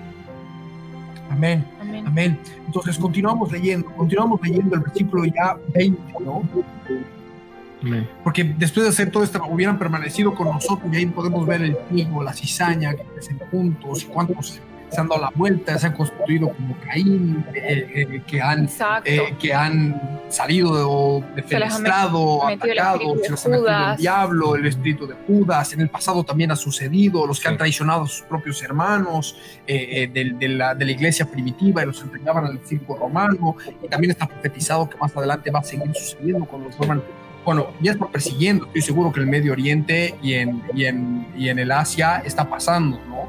[1.30, 1.64] Amén.
[2.12, 2.38] Amén.
[2.66, 6.42] Entonces continuamos leyendo, continuamos leyendo el versículo ya 20, ¿no?
[8.22, 11.76] Porque después de hacer todo esto, hubieran permanecido con nosotros y ahí podemos ver el
[11.88, 14.60] trigo, la cizaña que crecen juntos, y cuántos
[14.92, 18.68] se han dado la vuelta, se han constituido como Caín, eh, eh, que, han,
[19.04, 25.14] eh, que han salido defenestrado, atacados, se les ha metido el diablo, el espíritu de
[25.26, 27.58] Judas, en el pasado también ha sucedido, los que han Sí.
[27.58, 31.86] traicionado a sus propios hermanos eh, eh, de, de la, de la iglesia primitiva y
[31.86, 35.94] los entregaban al circo romano, y también está profetizado que más adelante va a seguir
[35.94, 37.02] sucediendo cuando los roman
[37.44, 41.26] bueno, ya está persiguiendo, estoy seguro que en el Medio Oriente y en, y en,
[41.36, 43.26] y en el Asia está pasando, ¿no?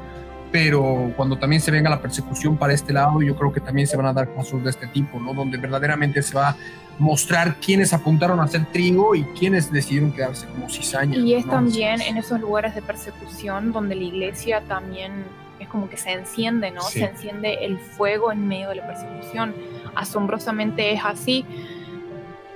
[0.54, 3.96] Pero cuando también se venga la persecución para este lado, yo creo que también se
[3.96, 5.34] van a dar casos de este tipo, ¿no?
[5.34, 6.56] Donde verdaderamente se va a
[6.96, 11.16] mostrar quiénes apuntaron a hacer trigo y quiénes decidieron quedarse como cizaña.
[11.16, 11.54] Y es ¿no?
[11.54, 15.24] también en esos lugares de persecución donde la iglesia también
[15.58, 16.82] es como que se enciende, ¿no?
[16.82, 17.00] Sí.
[17.00, 19.56] Se enciende el fuego en medio de la persecución.
[19.96, 21.44] Asombrosamente es así.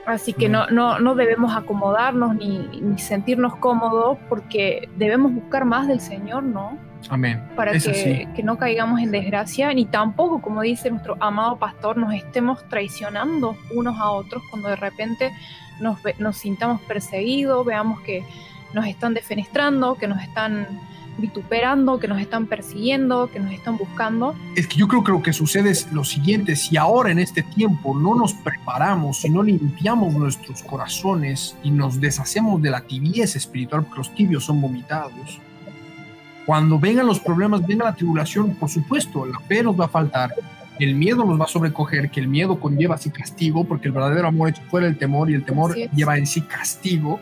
[0.06, 5.88] Así que no, no, no debemos acomodarnos ni, ni sentirnos cómodos porque debemos buscar más
[5.88, 6.86] del Señor, ¿no?
[7.08, 7.42] Amén.
[7.56, 12.66] Para que, no caigamos en desgracia ni tampoco, como dice nuestro amado pastor, nos estemos
[12.68, 15.32] traicionando unos a otros cuando de repente
[15.80, 18.24] nos, nos sintamos perseguidos, veamos que
[18.74, 20.66] nos están defenestrando, que nos están
[21.18, 24.34] vituperando, que nos están persiguiendo, que nos están buscando.
[24.56, 27.42] Es que yo creo que lo que sucede es lo siguiente, si ahora en este
[27.42, 33.36] tiempo no nos preparamos, si no limpiamos nuestros corazones y nos deshacemos de la tibieza
[33.36, 35.40] espiritual, porque los tibios son vomitados,
[36.48, 40.34] cuando vengan los problemas, venga la tribulación, por supuesto, la fe nos va a faltar,
[40.78, 44.28] el miedo nos va a sobrecoger, que el miedo conlleva así castigo, porque el verdadero
[44.28, 47.20] amor echa fuera el temor y el temor lleva en sí castigo.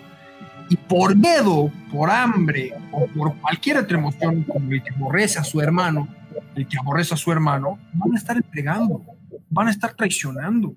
[0.70, 5.42] Y por miedo, por hambre o por cualquier otra emoción, como el que aborrece a
[5.42, 6.06] su hermano,
[6.54, 9.02] el que aborrece a su hermano, van a estar entregando,
[9.50, 10.72] van a estar traicionando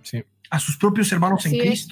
[0.00, 0.24] Sí.
[0.48, 1.88] a sus propios hermanos en es.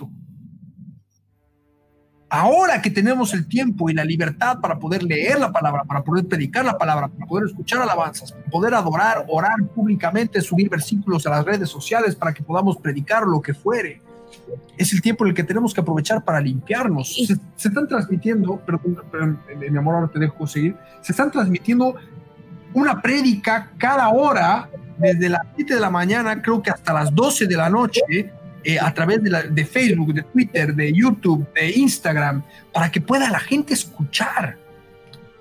[2.31, 6.27] Ahora que tenemos el tiempo y la libertad para poder leer la palabra, para poder
[6.27, 11.31] predicar la palabra, para poder escuchar alabanzas, para poder adorar, orar públicamente, subir versículos a
[11.31, 14.03] las redes sociales para que podamos predicar lo que fuere,
[14.77, 17.15] es el tiempo en el que tenemos que aprovechar para limpiarnos.
[17.15, 21.97] Se, se están transmitiendo, pero, pero, mi amor, ahora te dejo seguir, se están transmitiendo
[22.75, 24.69] una prédica cada hora,
[24.99, 28.33] desde las 7 de la mañana, creo que hasta las 12 de la noche,
[28.65, 32.43] eh, a través de, la, de Facebook, de Twitter, de YouTube, de Instagram,
[32.73, 34.59] para que pueda la gente escuchar.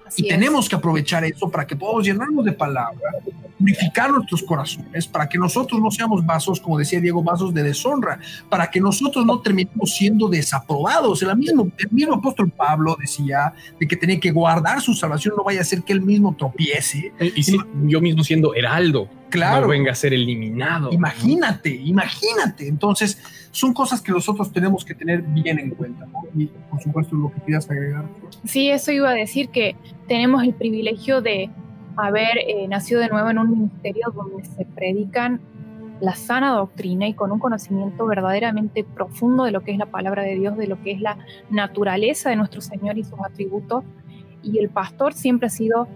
[0.08, 0.34] Así y es.
[0.36, 3.12] tenemos que aprovechar eso para que podamos llenarnos de palabra,
[3.58, 8.20] purificar nuestros corazones, para que nosotros no seamos vasos, como decía Diego, vasos de deshonra,
[8.50, 11.22] para que nosotros no terminemos siendo desaprobados.
[11.24, 15.44] El mismo, el mismo apóstol Pablo decía de que tenía que guardar su salvación, no
[15.44, 17.12] vaya a ser que él mismo tropiece.
[17.20, 19.64] Eh, Y si yo mismo siendo heraldo, Claro.
[19.64, 20.90] no venga a ser eliminado.
[20.94, 22.68] Imagínate, imagínate.
[22.68, 23.18] Entonces,
[23.58, 26.06] son cosas que nosotros tenemos que tener bien en cuenta.
[26.06, 26.22] ¿no?
[26.36, 28.06] Y por supuesto, lo que quieras agregar.
[28.46, 29.76] Sí, eso iba a decir que
[30.08, 31.50] tenemos el privilegio de
[31.96, 35.42] haber eh, nacido de nuevo en un ministerio donde se predican
[36.00, 40.22] la sana doctrina y con un conocimiento verdaderamente profundo de lo que es la palabra
[40.22, 41.18] de Dios, de lo que es la
[41.50, 43.84] naturaleza de nuestro Señor y sus atributos.
[44.44, 45.88] Y el pastor siempre ha sido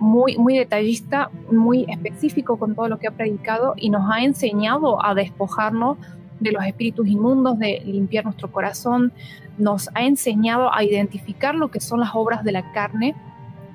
[0.00, 5.04] muy, muy detallista, muy específico con todo lo que ha predicado y nos ha enseñado
[5.04, 5.98] a despojarnos
[6.42, 9.12] de los espíritus inmundos, de limpiar nuestro corazón,
[9.58, 13.14] nos ha enseñado a identificar lo que son las obras de la carne,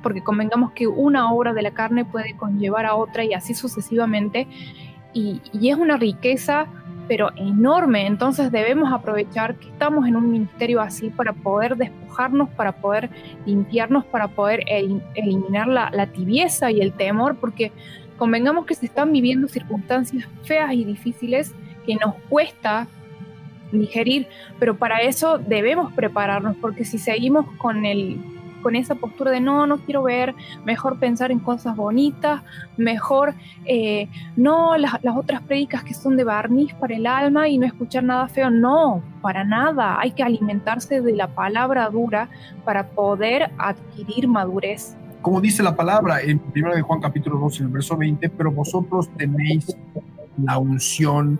[0.03, 4.47] porque convengamos que una obra de la carne puede conllevar a otra y así sucesivamente,
[5.13, 6.67] y, y es una riqueza
[7.07, 12.73] pero enorme, entonces debemos aprovechar que estamos en un ministerio así para poder despojarnos, para
[12.73, 13.09] poder
[13.45, 17.71] limpiarnos, para poder el- eliminar la, la tibieza y el temor, porque
[18.17, 21.55] convengamos que se están viviendo circunstancias feas y difíciles
[21.87, 22.87] que nos cuesta
[23.71, 24.27] digerir,
[24.59, 28.19] pero para eso debemos prepararnos, porque si seguimos con el
[28.61, 30.35] con esa postura de no, no quiero ver,
[30.65, 32.41] mejor pensar en cosas bonitas,
[32.75, 33.33] mejor
[33.65, 38.03] eh, no las, otras prédicas que son de barniz para el alma y no escuchar
[38.03, 42.29] nada feo, no, para nada, hay que alimentarse de la palabra dura
[42.65, 44.97] para poder adquirir madurez.
[45.21, 48.51] Como dice la palabra en 1 de Juan capítulo 2, en el verso 20, pero
[48.51, 49.77] vosotros tenéis
[50.43, 51.39] la unción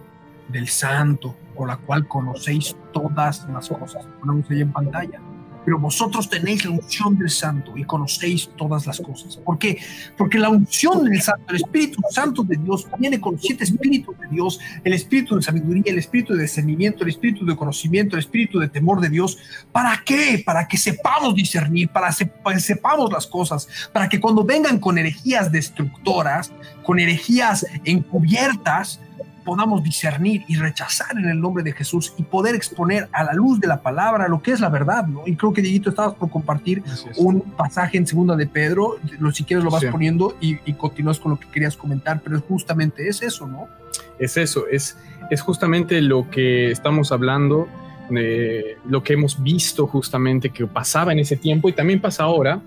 [0.50, 4.06] del santo, por la cual conocéis todas las cosas.
[4.20, 5.20] Ponemos ahí en pantalla.
[5.68, 9.36] Pero vosotros tenéis la unción del santo y conocéis todas las cosas.
[9.36, 9.78] ¿Por qué?
[10.18, 14.30] Porque la unción del santo, el Espíritu Santo de Dios, viene con siete espíritus de
[14.30, 18.60] Dios, el espíritu de sabiduría, el espíritu de discernimiento, el espíritu de conocimiento, el espíritu
[18.60, 19.38] de temor de Dios.
[19.74, 20.42] ¿Para qué?
[20.46, 25.52] Para que sepamos discernir, para que sepamos las cosas, para que cuando vengan con herejías
[25.52, 29.02] destructoras, con herejías encubiertas,
[29.48, 33.62] podamos discernir y rechazar en el nombre de Jesús y poder exponer a la luz
[33.62, 35.22] de la palabra lo que es la verdad, ¿no?
[35.26, 37.06] Y creo que Dieguito estabas por compartir es.
[37.16, 39.88] un pasaje en segunda de Pedro, lo, si quieres lo vas Sí.
[39.88, 43.68] poniendo y, y continúas con lo que querías comentar, pero es justamente es eso, ¿no?
[44.20, 44.98] es eso, es,
[45.32, 47.70] es justamente lo que estamos hablando,
[48.10, 52.60] de lo que hemos visto justamente que pasaba en ese tiempo y también pasa ahora.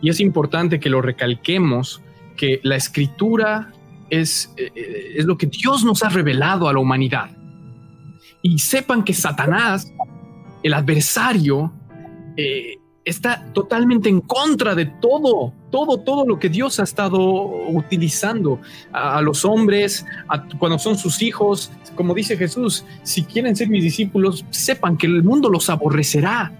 [0.00, 2.00] Y es importante que lo recalquemos,
[2.36, 3.72] que la escritura
[4.12, 7.30] es, eh, es lo que Dios nos ha revelado a la humanidad.
[8.42, 9.90] Y sepan que Satanás,
[10.62, 11.72] el adversario,
[12.36, 17.20] eh, está totalmente en contra de todo, todo, todo lo que Dios ha estado
[17.68, 18.60] utilizando
[18.92, 20.04] a, los hombres,
[20.58, 25.24] cuando son sus hijos, como dice Jesús, si quieren ser mis discípulos, sepan que el
[25.24, 26.52] mundo los aborrecerá.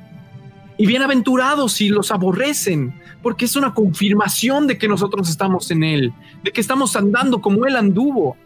[0.78, 6.12] Y bienaventurados si los aborrecen, porque es una confirmación de que nosotros estamos en Él,
[6.42, 8.36] de que estamos andando como Él anduvo,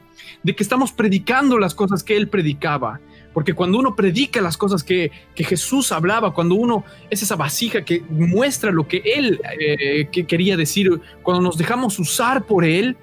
[0.42, 3.00] de que estamos predicando las cosas que Él predicaba.
[3.32, 7.84] Porque cuando uno predica las cosas que, que Jesús hablaba, cuando uno es esa vasija
[7.84, 12.96] que muestra lo que Él eh, que quería decir, cuando nos dejamos usar por Él,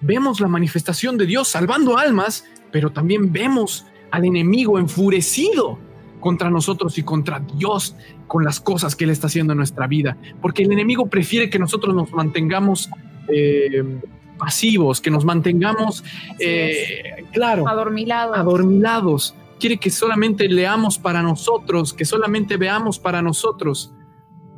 [0.00, 5.78] vemos la manifestación de Dios salvando almas, pero también vemos al enemigo enfurecido
[6.20, 7.96] contra nosotros y contra Dios
[8.26, 10.16] con las cosas que Él está haciendo en nuestra vida.
[10.40, 12.90] Porque el enemigo prefiere que nosotros nos mantengamos
[13.28, 14.00] eh,
[14.38, 16.04] pasivos, que nos mantengamos,
[16.38, 18.34] eh, claro, Adormilado.
[18.34, 19.34] adormilados.
[19.58, 23.92] Quiere que solamente leamos para nosotros, que solamente veamos para nosotros.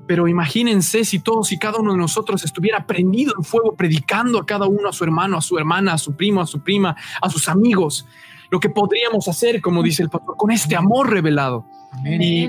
[0.07, 4.45] Pero imagínense si todos y cada uno de nosotros estuviera prendido en fuego, predicando a
[4.45, 7.31] cada uno, a su hermano, a su hermana, a su primo, a su prima, a
[7.31, 8.07] sus amigos.
[8.51, 11.67] Lo que podríamos hacer, como dice el pastor, con este amor revelado.
[12.07, 12.45] Y,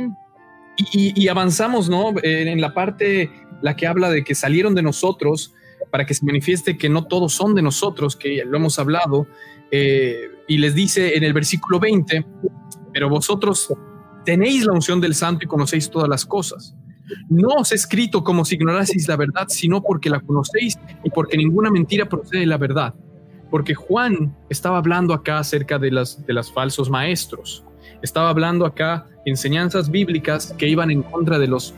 [0.93, 2.13] y- y avanzamos, ¿no?
[2.23, 3.29] En, la parte,
[3.61, 5.53] la que habla de que salieron de nosotros,
[5.91, 9.27] para que se manifieste que no todos son de nosotros, que ya lo hemos hablado,
[9.71, 10.15] eh,
[10.47, 12.25] y les dice en el versículo 20,
[12.93, 13.73] pero vosotros
[14.25, 16.75] tenéis la unción del santo y conocéis todas las cosas.
[17.29, 21.37] No os he escrito como si ignoraseis la verdad, sino porque la conocéis y porque
[21.37, 22.93] ninguna mentira procede de la verdad.
[23.51, 27.63] Porque Juan estaba hablando acá acerca de las, de las falsos maestros.
[28.01, 31.75] estaba hablando acá enseñanzas bíblicas que iban en contra de los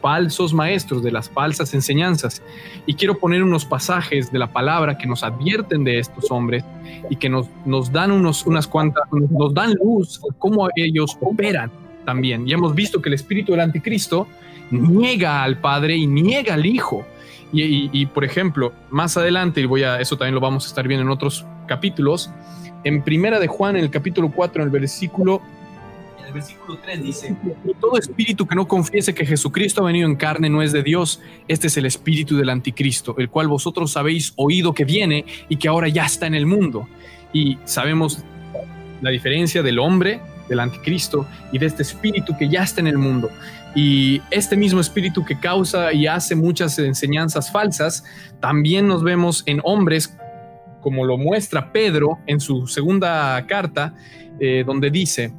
[0.00, 2.42] falsos maestros, de las falsas enseñanzas.
[2.86, 6.64] Y quiero poner unos pasajes de la palabra que nos advierten de estos hombres
[7.08, 11.70] y que nos, nos dan unos, unas cuantas, nos dan luz de cómo ellos operan
[12.04, 12.48] también.
[12.48, 14.26] Y hemos visto que el espíritu del anticristo
[14.70, 17.04] niega al Padre y niega al Hijo.
[17.52, 21.02] Y, por ejemplo, más adelante, y voy a, eso también lo vamos a estar viendo
[21.02, 22.30] en otros capítulos,
[22.84, 25.42] en Primera de Juan, en el capítulo 4, en el versículo
[26.30, 27.36] el versículo 3 dice,
[27.80, 31.20] todo espíritu que no confiese que Jesucristo ha venido en carne no es de Dios,
[31.48, 35.66] este es el espíritu del anticristo, el cual vosotros habéis oído que viene y que
[35.66, 36.86] ahora ya está en el mundo.
[37.32, 38.22] Y sabemos
[39.02, 42.98] la diferencia del hombre, del anticristo y de este espíritu que ya está en el
[42.98, 43.28] mundo.
[43.74, 48.04] Y este mismo espíritu que causa y hace muchas enseñanzas falsas,
[48.40, 50.16] también nos vemos en hombres,
[50.80, 53.94] como lo muestra Pedro en su segunda carta,
[54.40, 55.32] eh, donde dice,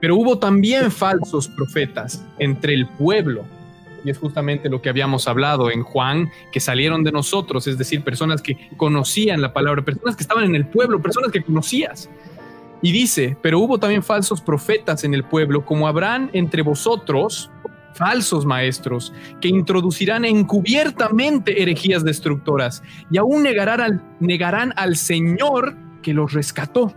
[0.00, 3.44] pero hubo también falsos profetas entre el pueblo.
[4.04, 8.04] Y es justamente lo que habíamos hablado en Juan, que salieron de nosotros, es decir,
[8.04, 12.08] personas que conocían la palabra, personas que estaban en el pueblo, personas que conocías.
[12.82, 17.50] Y dice, pero hubo también falsos profetas en el pueblo, como habrán entre vosotros
[17.94, 26.12] falsos maestros, que introducirán encubiertamente herejías destructoras y aún negarán al, negarán al Señor que
[26.12, 26.94] los rescató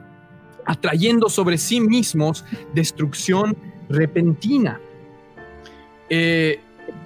[0.65, 3.57] atrayendo sobre sí mismos destrucción
[3.89, 4.79] repentina.
[6.09, 6.61] Eh,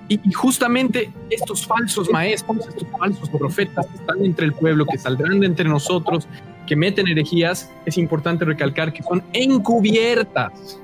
[0.07, 5.39] y, justamente estos falsos maestros, estos falsos profetas que están entre el pueblo, que saldrán
[5.39, 6.27] de entre nosotros,
[6.67, 10.79] que meten herejías, es importante recalcar que son encubiertas,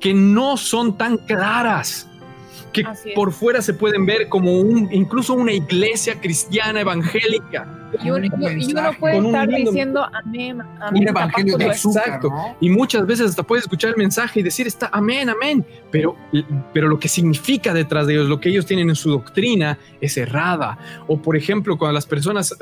[0.00, 2.08] que no son tan claras,
[2.72, 8.28] que por fuera se pueden ver como un, incluso una iglesia cristiana evangélica y uno,
[8.98, 11.02] puede estar diciendo amén, amén.
[11.02, 12.30] Un evangelio de Exacto.
[12.60, 15.64] Y muchas veces hasta puedes escuchar el mensaje y decir está amén, amén.
[15.90, 16.16] Pero,
[16.72, 20.16] pero lo que significa detrás de ellos, lo que ellos tienen en su doctrina es
[20.16, 20.78] errada.
[21.06, 22.54] O por ejemplo, cuando las personas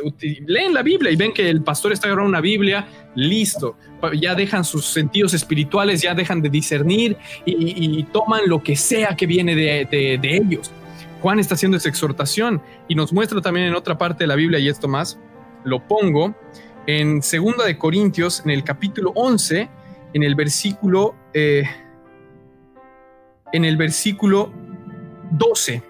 [0.47, 3.77] leen la Biblia y ven que el pastor está agarrando una Biblia, listo.
[4.19, 9.27] Ya dejan sus sentidos espirituales, ya dejan de discernir y, toman lo que sea que
[9.27, 10.71] viene de, de, de ellos.
[11.21, 14.59] Juan está haciendo esa exhortación y nos muestra también en otra parte de la Biblia,
[14.59, 15.19] y esto más,
[15.65, 16.35] lo pongo
[16.87, 19.69] en Segunda de Corintios, en el capítulo 11,
[20.15, 21.65] en el versículo, eh,
[23.53, 24.53] en el versículo
[25.33, 25.83] 12,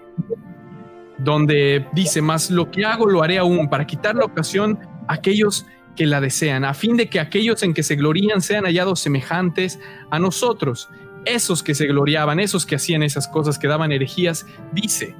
[1.17, 5.65] donde dice, más lo que hago lo haré aún para quitar la ocasión a aquellos
[5.95, 9.79] que la desean, a fin de que aquellos en que se glorían sean hallados semejantes
[10.09, 10.89] a nosotros
[11.25, 15.15] esos que se gloriaban, esos que hacían esas cosas, que daban herejías, dice,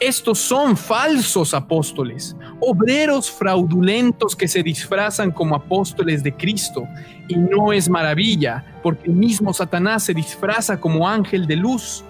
[0.00, 6.88] estos son falsos apóstoles, obreros fraudulentos que se disfrazan como apóstoles de Cristo.
[7.28, 12.04] Y no es maravilla, porque el mismo Satanás se disfraza como ángel de luz.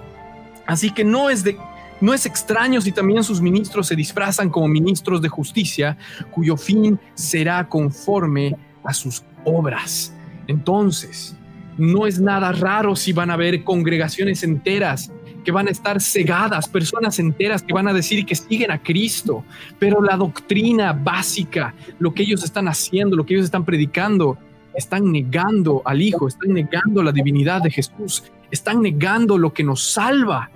[0.66, 1.58] Así que no es de
[2.00, 5.96] no es extraño si también sus ministros se disfrazan como ministros de justicia,
[6.32, 10.12] cuyo fin será conforme a sus obras.
[10.48, 11.36] Entonces,
[11.78, 15.10] no es nada raro si van a haber congregaciones enteras
[15.44, 19.44] que van a estar cegadas, personas enteras que van a decir que siguen a Cristo,
[19.78, 24.38] pero la doctrina básica, lo que ellos están haciendo, lo que ellos están predicando,
[24.74, 29.82] están negando al Hijo, están negando la divinidad de Jesús, están negando lo que nos
[29.92, 30.50] salva,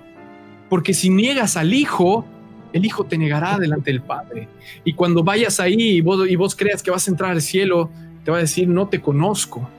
[0.69, 2.25] porque si niegas al Hijo,
[2.71, 4.47] el Hijo te negará delante del Padre.
[4.83, 7.89] Y cuando vayas ahí y vos, y vos creas que vas a entrar al cielo,
[8.23, 9.69] te va a decir, no te conozco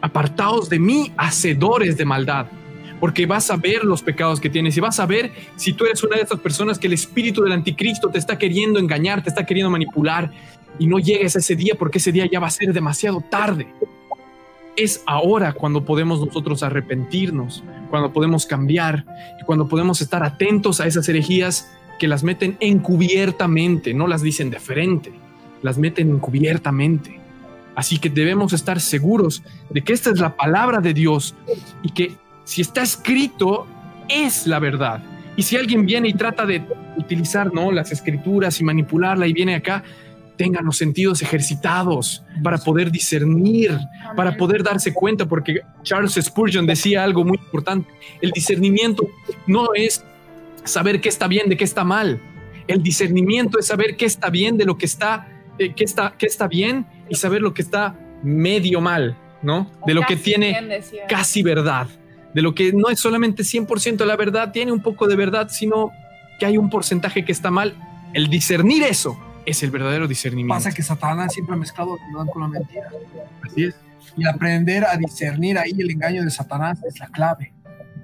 [0.00, 2.46] apartaos de mí, hacedores de maldad,
[3.00, 6.02] porque vas a ver los pecados que tienes y vas a ver si tú eres
[6.02, 9.46] una de estas personas que el espíritu del anticristo te está queriendo engañar, te está
[9.46, 10.30] queriendo manipular
[10.78, 13.68] y no llegues a ese día porque ese día ya va a ser demasiado tarde.
[14.76, 19.04] Es ahora cuando podemos nosotros arrepentirnos, cuando podemos cambiar
[19.40, 24.50] y cuando podemos estar atentos a esas herejías que las meten encubiertamente, no las dicen
[24.50, 25.12] de frente,
[25.62, 27.17] las meten encubiertamente.
[27.78, 31.36] Así que debemos estar seguros de que esta es la palabra de Dios
[31.80, 32.12] y que
[32.42, 33.68] si está escrito
[34.08, 35.00] es la verdad.
[35.36, 36.60] Y si alguien viene y trata de
[36.96, 37.70] utilizar ¿no?
[37.70, 39.84] las escrituras y manipularla y viene acá,
[40.36, 43.78] tengan los sentidos ejercitados para poder discernir,
[44.16, 47.88] para poder darse cuenta, porque Charles Spurgeon decía algo muy importante,
[48.20, 49.06] el discernimiento
[49.46, 50.02] no es
[50.64, 52.20] saber qué está bien de qué está mal,
[52.66, 55.28] el discernimiento es saber qué está bien de lo que está,
[55.60, 59.70] eh, qué está, qué está bien y saber lo que está medio mal, ¿no?
[59.86, 61.86] De lo que tiene casi verdad,
[62.34, 65.90] de lo que no es solamente 100% la verdad, tiene un poco de verdad, sino
[66.38, 67.74] que hay un porcentaje que está mal.
[68.12, 70.54] El discernir eso es el verdadero discernimiento.
[70.54, 72.88] Pasa que Satanás siempre ha mezclado la verdad con la mentira.
[73.42, 73.74] Así es.
[74.16, 77.52] Y aprender a discernir ahí el engaño de Satanás es la clave,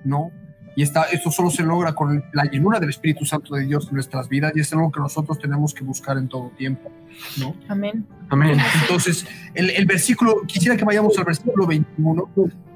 [0.05, 0.31] ¿no?
[0.77, 3.95] Y esta, esto solo se logra con la llenura del Espíritu Santo de Dios en
[3.95, 6.91] nuestras vidas y es algo que nosotros tenemos que buscar en todo tiempo,
[7.39, 7.55] ¿no?
[7.69, 8.07] Amén.
[8.29, 8.59] Amén.
[8.83, 12.29] Entonces, el, el versículo, quisiera que vayamos al versículo 21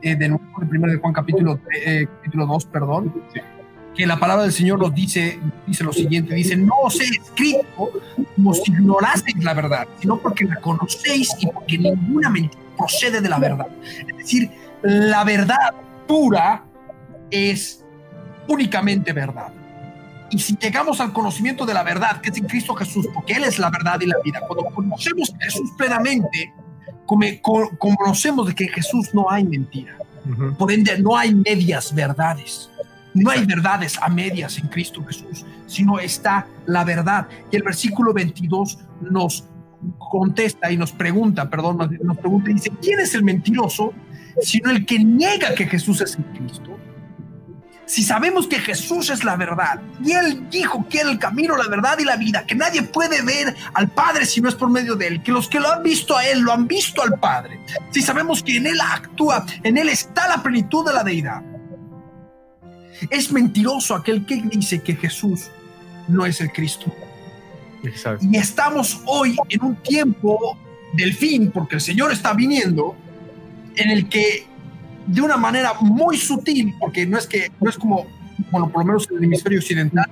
[0.03, 3.13] eh, de nuevo, el primero de Juan capítulo, eh, capítulo 2, perdón,
[3.97, 7.91] que la palabra del Señor nos dice, dice lo siguiente, dice, no os he escrito
[8.37, 13.29] como si ignoraseis la verdad, sino porque la conocéis y porque ninguna mentira procede de
[13.29, 13.67] la verdad.
[14.07, 14.51] Es decir,
[14.83, 15.75] la verdad
[16.07, 16.65] pura
[17.33, 17.85] es
[18.49, 19.53] únicamente verdad.
[20.31, 23.45] Y si llegamos al conocimiento de la verdad, que es en Cristo Jesús, porque Él
[23.45, 26.53] es la verdad y la vida, cuando conocemos a Jesús plenamente,
[27.07, 29.97] conocemos de que en Jesús no hay mentira.
[30.59, 32.71] Por ende, no hay medias verdades.
[33.15, 37.27] No hay verdades a medias en Cristo Jesús, sino está la verdad.
[37.51, 38.79] Y el versículo 22
[39.11, 39.45] nos
[39.99, 43.93] contesta y nos pregunta, perdón, nos, pregunta y dice, ¿quién es el mentiroso?
[44.41, 46.77] Sino el que niega que Jesús es el Cristo.
[47.89, 51.69] Si sabemos que Jesús es la verdad y Él dijo que era el camino, la
[51.69, 54.95] verdad y la vida, que nadie puede ver al Padre si no es por medio
[54.95, 57.59] de Él, que los que lo han visto a Él lo han visto al Padre.
[57.91, 61.43] Si sabemos que en Él actúa, en Él está la plenitud de la deidad.
[63.09, 65.51] Es mentiroso aquel que dice que Jesús
[66.09, 66.95] no es el Cristo.
[67.85, 68.27] Exacto.
[68.31, 70.59] Y estamos hoy en un tiempo
[70.93, 72.97] del fin, porque el Señor está viniendo,
[73.77, 74.48] en el que
[75.09, 78.07] de una manera muy sutil, porque no es que no es como,
[78.51, 80.07] bueno, por lo menos en el hemisferio occidental,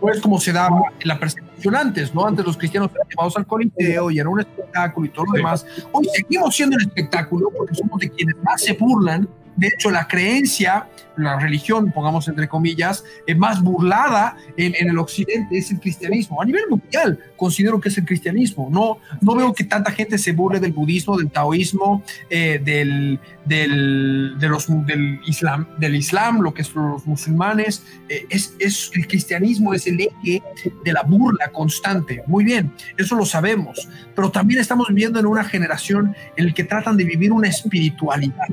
[0.00, 2.26] no es como se daba en la persecución antes, ¿no?
[2.26, 5.64] Antes los cristianos eran llevados al Coliseo y era un espectáculo y todo lo demás.
[5.92, 9.28] Hoy seguimos siendo un espectáculo porque somos de quienes más se burlan.
[9.56, 14.98] De hecho, la creencia, la religión, pongamos entre comillas, eh, más burlada en, en el
[14.98, 16.40] occidente es el cristianismo.
[16.40, 18.68] A nivel mundial considero que es el cristianismo.
[18.70, 24.34] No, no veo que tanta gente se burle del budismo, del taoísmo, eh, del, del,
[24.38, 27.84] de los, del, islam, del islam, lo que es los musulmanes.
[28.08, 30.42] Eh, es, es el cristianismo es el eje
[30.84, 32.22] de la burla constante.
[32.26, 33.88] Muy bien, eso lo sabemos.
[34.14, 38.48] Pero también estamos viviendo en una generación en la que tratan de vivir una espiritualidad,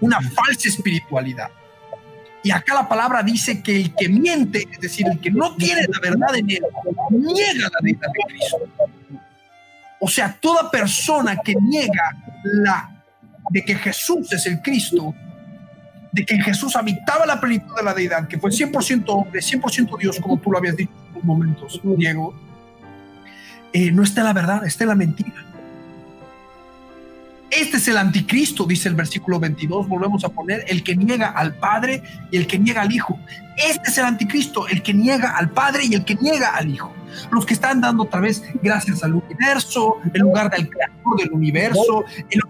[0.00, 1.50] una falsa espiritualidad.
[2.42, 5.82] Y acá la palabra dice que el que miente, es decir, el que no tiene
[5.88, 6.62] la verdad en él,
[7.10, 8.56] niega la deidad de Cristo.
[9.98, 13.02] O sea, toda persona que niega la
[13.50, 15.14] de que Jesús es el Cristo,
[16.12, 20.20] de que Jesús habitaba la plenitud de la deidad, que fue 100% hombre, 100% Dios,
[20.20, 22.34] como tú lo habías dicho en momentos, Diego,
[23.72, 25.53] eh, no está la verdad, está la mentira.
[27.50, 31.54] Este es el anticristo, dice el versículo 22, volvemos a poner, el que niega al
[31.54, 33.18] Padre y el que niega al Hijo.
[33.56, 36.92] Este es el anticristo, el que niega al Padre y el que niega al Hijo.
[37.30, 42.04] Los que están dando otra vez gracias al universo, en lugar del creador del universo,
[42.32, 42.40] en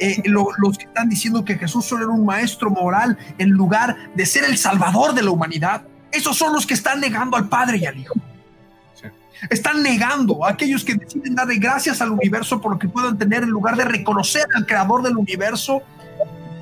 [0.00, 3.94] eh, lo- los que están diciendo que Jesús solo era un maestro moral en lugar
[4.16, 5.82] de ser el salvador de la humanidad.
[6.10, 8.14] Esos son los que están negando al Padre y al Hijo.
[9.50, 13.42] Están negando a aquellos que deciden darle gracias al universo por lo que puedan tener
[13.42, 15.82] en lugar de reconocer al creador del universo,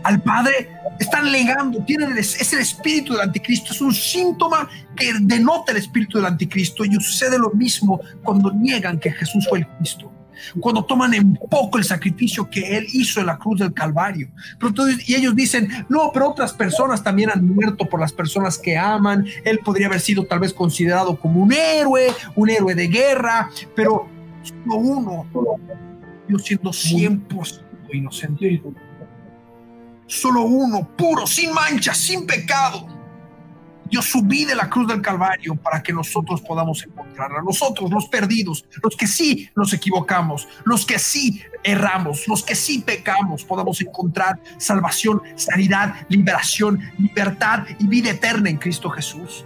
[0.05, 0.69] al Padre.
[0.99, 5.79] Están negando, tienen el- es el espíritu del anticristo, es un síntoma que denota el
[5.79, 10.13] espíritu del anticristo y sucede lo mismo cuando niegan que Jesús fue el Cristo.
[10.61, 14.29] Cuando toman en poco el sacrificio que Él hizo en la cruz del Calvario.
[14.59, 18.59] Pero entonces- y ellos dicen, no, pero otras personas también han muerto por las personas
[18.59, 19.27] que aman.
[19.45, 24.09] Él podría haber sido tal vez considerado como un héroe, un héroe de guerra, pero
[24.43, 25.27] solo uno,
[26.29, 27.63] yo siendo 100%
[27.93, 28.63] inocente.
[30.07, 32.87] Solo uno, puro, sin mancha, sin pecado.
[33.93, 37.43] Dio su vida en la cruz del Calvario para que nosotros podamos encontrarla.
[37.43, 42.79] Nosotros, los perdidos, los que sí nos equivocamos, los que sí erramos, los que sí
[42.79, 49.45] pecamos, podamos encontrar salvación, sanidad, liberación, libertad y vida eterna en Cristo Jesús.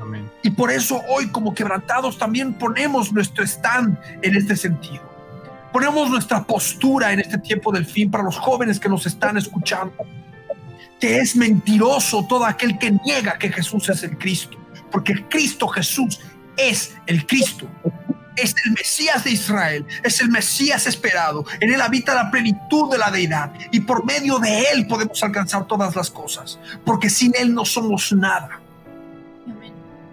[0.00, 0.28] Amén.
[0.42, 5.08] Y por eso hoy como quebrantados también ponemos nuestro stand en este sentido.
[5.72, 9.94] Ponemos nuestra postura en este tiempo del fin para los jóvenes que nos están escuchando.
[11.00, 14.58] Que es mentiroso todo aquel que niega que Jesús es el Cristo.
[14.90, 16.20] Porque Cristo Jesús
[16.56, 17.66] es el Cristo.
[18.36, 19.86] Es el Mesías de Israel.
[20.02, 21.44] Es el Mesías esperado.
[21.60, 23.52] En él habita la plenitud de la deidad.
[23.72, 26.58] Y por medio de él podemos alcanzar todas las cosas.
[26.84, 28.60] Porque sin él no somos nada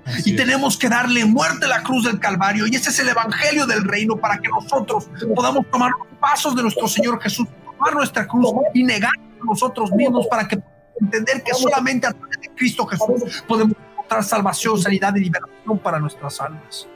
[0.08, 0.38] Así y es.
[0.38, 2.66] tenemos que darle muerte a la cruz del Calvario.
[2.68, 6.64] Y ese es el evangelio del reino para que nosotros podamos tomar los pasos de
[6.64, 10.58] nuestro Señor Jesús, tomar nuestra cruz y negar a nosotros mismos para que
[11.00, 16.00] entender que solamente a través de Cristo Jesús podemos encontrar salvación, sanidad y liberación para
[16.00, 16.88] nuestras almas.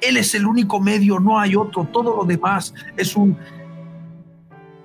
[0.00, 1.84] Él es el único medio, no hay otro.
[1.84, 3.36] Todo lo demás es un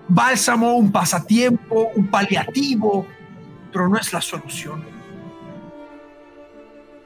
[0.07, 3.05] bálsamo, un pasatiempo, un paliativo,
[3.72, 4.84] pero no es la solución.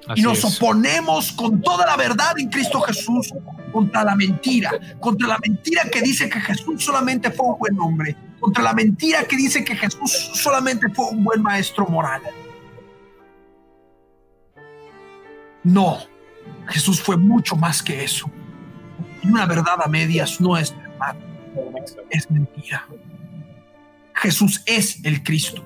[0.08, 0.58] Así y nos es.
[0.58, 3.34] oponemos con toda la verdad en Cristo Jesús
[3.74, 8.16] contra la mentira, contra la mentira que dice que Jesús solamente fue un buen hombre,
[8.40, 12.22] contra la mentira que dice que Jesús solamente fue un buen maestro moral.
[15.64, 15.98] No,
[16.68, 18.30] Jesús fue mucho más que eso.
[19.24, 21.16] Una verdad a medias no es verdad,
[22.10, 22.88] es mentira.
[24.16, 25.64] Jesús es el Cristo.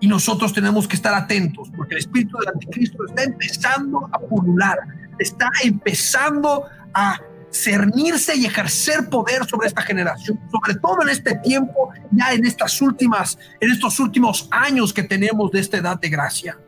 [0.00, 4.78] Y nosotros tenemos que estar atentos, porque el espíritu del anticristo está empezando a pulular,
[5.18, 7.20] está empezando a
[7.52, 12.80] cernirse y ejercer poder sobre esta generación, sobre todo en este tiempo, ya en estas
[12.80, 16.58] últimas, en estos últimos años que tenemos de esta edad de gracia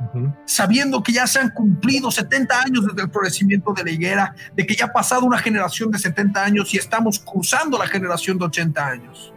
[0.00, 0.32] Ujú.
[0.46, 4.66] sabiendo que ya se han cumplido 70 años desde el florecimiento de la higuera, de
[4.66, 8.46] que ya ha pasado una generación de 70 años y estamos cruzando la generación de
[8.46, 9.32] 80 años.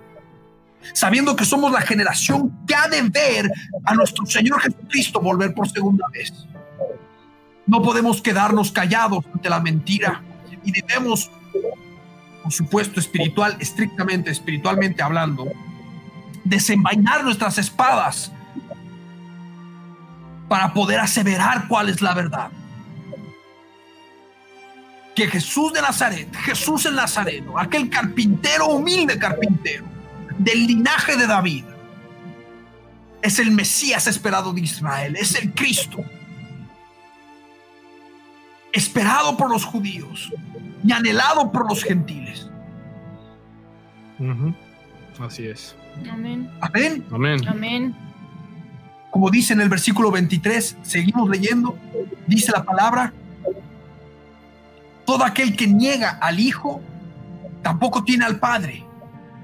[0.94, 3.52] Sabiendo que somos la generación que ha de ver
[3.86, 6.32] a nuestro Señor Jesucristo volver por segunda vez.
[7.66, 10.22] No podemos quedarnos callados ante la mentira
[10.64, 11.30] y debemos,
[12.42, 15.52] por supuesto, espiritual, estrictamente espiritualmente hablando,
[16.44, 18.32] desenvainar nuestras espadas
[20.48, 22.52] para poder aseverar cuál es la verdad.
[25.16, 29.86] Que Jesús de Nazaret, Jesús el Nazareno, aquel carpintero, humilde carpintero,
[30.38, 31.66] del linaje de David,
[33.22, 36.04] es el Mesías esperado de Israel, es el Cristo,
[38.74, 40.34] esperado por los judíos
[40.84, 42.50] y anhelado por los gentiles.
[45.20, 45.76] Así es.
[46.12, 46.50] Amén.
[46.60, 47.06] Amén.
[47.12, 47.48] Amén.
[47.48, 47.96] Amén.
[49.12, 51.78] como dice en el versículo 23, seguimos leyendo,
[52.26, 53.14] dice la palabra,
[55.06, 56.82] todo aquel que niega al Hijo,
[57.62, 58.84] tampoco tiene al Padre.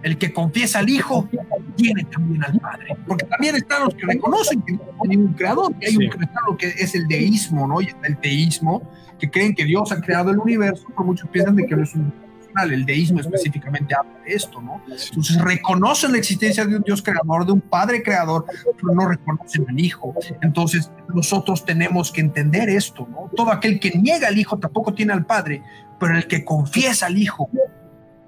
[0.01, 1.27] El que confiesa al Hijo,
[1.75, 2.95] tiene también al Padre.
[3.07, 6.05] Porque también están los que reconocen que no hay un creador, que hay Sí.
[6.05, 7.81] un creador que es el deísmo, ¿no?
[7.81, 8.81] Y está el teísmo,
[9.19, 11.93] que creen que Dios ha creado el universo, pero muchos piensan de que no es
[11.95, 12.71] un personal.
[12.73, 14.81] El deísmo específicamente habla de esto, ¿no?
[14.87, 18.45] Entonces reconocen la existencia de un Dios creador, de un Padre creador,
[18.79, 20.15] pero no reconocen al Hijo.
[20.41, 23.29] Entonces nosotros tenemos que entender esto, ¿no?
[23.35, 25.61] Todo aquel que niega al Hijo tampoco tiene al Padre,
[25.99, 27.49] pero el que confiesa al Hijo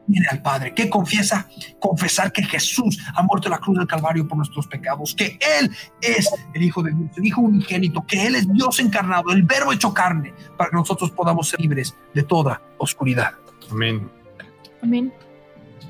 [0.07, 0.73] tiene al Padre.
[0.73, 1.47] ¿Qué confiesa?
[1.79, 5.69] Confesar que Jesús ha muerto en la cruz del Calvario por nuestros pecados, que Él
[6.01, 9.71] es el Hijo de Dios, el Hijo unigénito, que Él es Dios encarnado, el Verbo
[9.73, 13.33] hecho carne, para que nosotros podamos ser libres de toda oscuridad.
[13.69, 14.09] Amén.
[14.81, 15.13] Amén.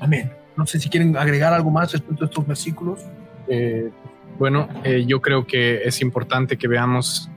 [0.00, 0.32] Amén.
[0.56, 3.00] No sé si quieren agregar algo más respecto a estos versículos.
[3.48, 3.90] Eh,
[4.38, 7.30] bueno, eh, yo creo que es importante que veamos,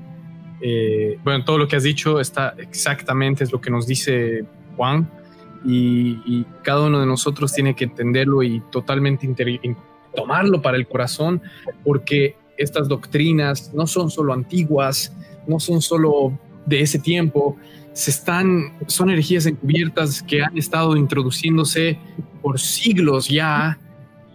[0.61, 4.45] eh, bueno, todo lo que has dicho está exactamente es lo que nos dice
[4.75, 5.09] Juan
[5.63, 9.27] y, cada uno de nosotros tiene que entenderlo y totalmente
[10.15, 11.41] tomarlo para el corazón
[11.83, 15.15] porque estas doctrinas no son solo antiguas,
[15.47, 17.57] no son solo de ese tiempo,
[17.93, 21.97] se están, son herejías encubiertas que han estado introduciéndose
[22.41, 23.77] por siglos ya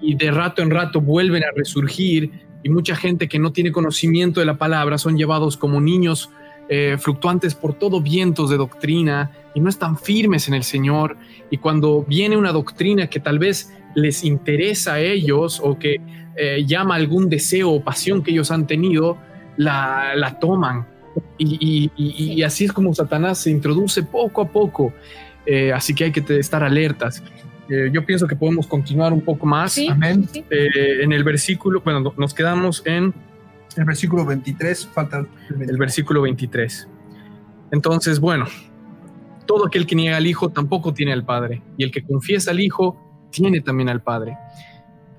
[0.00, 2.30] y de rato en rato vuelven a resurgir
[2.62, 6.30] y mucha gente que no tiene conocimiento de la palabra son llevados como niños
[6.72, 11.16] eh, fluctuantes por todo vientos de doctrina y no están firmes en el Señor
[11.50, 15.96] y cuando viene una doctrina que tal vez les interesa a ellos o que
[16.36, 19.18] eh, llama algún deseo o pasión que ellos han tenido,
[19.56, 20.86] la, la toman
[21.38, 24.92] y, y- y- y así es como Satanás se introduce poco a poco.
[25.44, 27.20] Eh, así que hay que estar alertas.
[27.68, 29.72] Eh, yo pienso que podemos continuar un poco más.
[29.72, 29.88] Sí.
[29.88, 30.28] Amén.
[30.32, 30.44] sí.
[30.50, 33.12] Eh, en el versículo, bueno, no- nos quedamos en
[33.76, 35.78] El versículo 23, falta el el 23.
[35.78, 36.88] versículo 23.
[37.72, 38.46] Entonces, bueno,
[39.46, 42.60] todo aquel que niega al Hijo tampoco tiene al Padre, y el que confiesa al
[42.60, 42.96] Hijo
[43.30, 44.36] tiene también al Padre.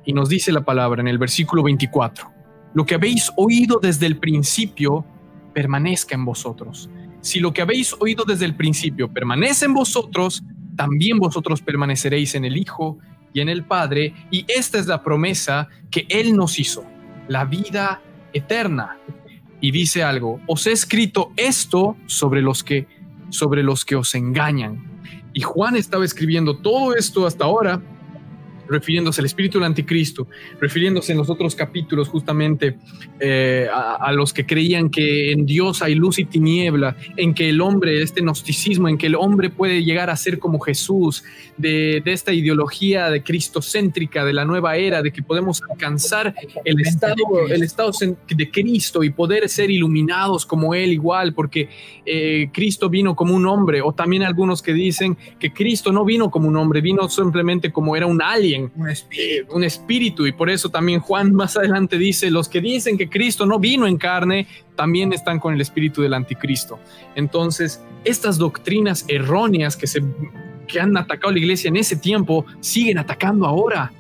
[0.06, 2.30] Y nos dice la palabra en el versículo 24,
[2.74, 5.06] lo que habéis oído desde el principio
[5.54, 6.90] permanezca en vosotros.
[7.22, 10.44] Si lo que habéis oído desde el principio permanece en vosotros,
[10.76, 12.98] también vosotros permaneceréis en el Hijo
[13.34, 16.84] y en el Padre, y esta es la promesa que Él nos hizo,
[17.28, 18.02] la vida
[18.34, 18.98] eterna.
[19.60, 22.88] Y dice algo, os he escrito esto sobre los que
[23.30, 24.84] sobre los que os engañan.
[25.34, 27.82] Y Juan estaba escribiendo todo esto hasta ahora,
[28.72, 30.28] refiriéndose al espíritu del anticristo,
[30.60, 32.78] refiriéndose en los otros capítulos justamente
[33.20, 37.62] eh, a, los que creían que en Dios hay luz y tiniebla, en que el
[37.62, 41.24] hombre, este gnosticismo, en que el hombre puede llegar a ser como Jesús,
[41.58, 46.34] de, esta ideología de cristocéntrica, de la nueva era, de que podemos alcanzar
[46.66, 47.92] el estado, el estado
[48.28, 51.70] de Cristo y poder ser iluminados como Él igual, porque
[52.06, 56.30] eh, Cristo vino como un hombre, o también algunos que dicen que Cristo no vino
[56.30, 59.22] como un hombre, vino simplemente como era un alien, Un espíritu.
[59.22, 63.10] eh, un espíritu, y por eso también Juan más adelante dice, los que dicen que
[63.10, 66.80] Cristo no vino en carne, también están con el espíritu del anticristo.
[67.16, 70.04] Entonces, estas doctrinas erróneas que, se,
[70.68, 73.92] que han atacado la iglesia en ese tiempo, siguen atacando ahora.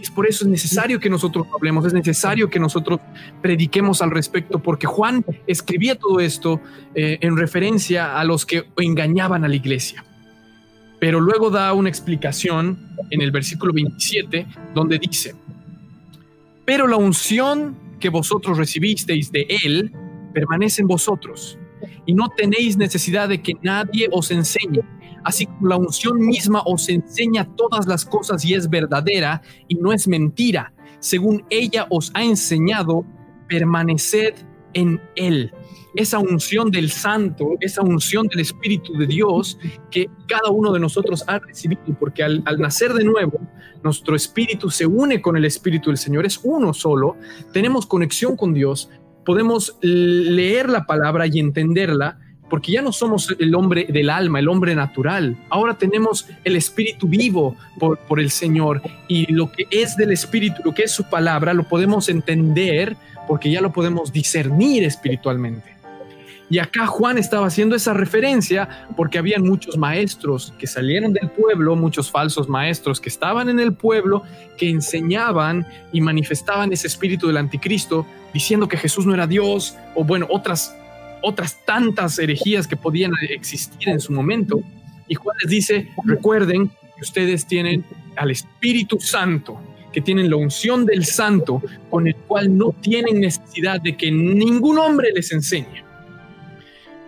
[0.00, 3.00] Es por eso es necesario que nosotros hablemos, es necesario que nosotros
[3.40, 6.60] prediquemos al respecto, porque Juan escribía todo esto
[6.94, 10.04] eh, en referencia a los que engañaban a la iglesia.
[11.04, 12.78] Pero luego da una explicación
[13.10, 15.34] en el versículo 27, donde dice,
[16.64, 19.92] pero la unción que vosotros recibisteis de él
[20.32, 21.58] permanece en vosotros,
[22.06, 24.80] y no tenéis necesidad de que nadie os enseñe,
[25.24, 29.92] así como la unción misma os enseña todas las cosas y es verdadera y no
[29.92, 33.04] es mentira, según ella os ha enseñado,
[33.46, 34.36] permaneced
[34.72, 35.52] en él.
[35.94, 39.58] Esa unción del santo, esa unción del Espíritu de Dios
[39.90, 43.40] que cada uno de nosotros ha recibido, porque al, nacer de nuevo,
[43.82, 47.16] nuestro espíritu se une con el Espíritu del Señor, es uno solo,
[47.52, 48.90] tenemos conexión con Dios,
[49.24, 52.18] podemos leer la palabra y entenderla,
[52.50, 55.36] porque ya no somos el hombre del alma, el hombre natural.
[55.48, 60.60] Ahora tenemos el espíritu vivo por, por, el Señor y lo que es del espíritu,
[60.64, 65.73] lo que es su palabra, lo podemos entender porque ya lo podemos discernir espiritualmente.
[66.50, 71.74] Y acá Juan estaba haciendo esa referencia porque habían muchos maestros que salieron del pueblo,
[71.74, 74.22] muchos falsos maestros que estaban en el pueblo,
[74.58, 80.04] que enseñaban y manifestaban ese espíritu del anticristo, diciendo que Jesús no era Dios, o
[80.04, 80.76] bueno, otras,
[81.22, 84.60] otras tantas herejías que podían existir en su momento.
[85.08, 87.84] Y Juan les dice, recuerden que ustedes tienen
[88.16, 89.58] al Espíritu Santo,
[89.92, 94.78] que tienen la unción del Santo, con el cual no tienen necesidad de que ningún
[94.78, 95.84] hombre les enseñe.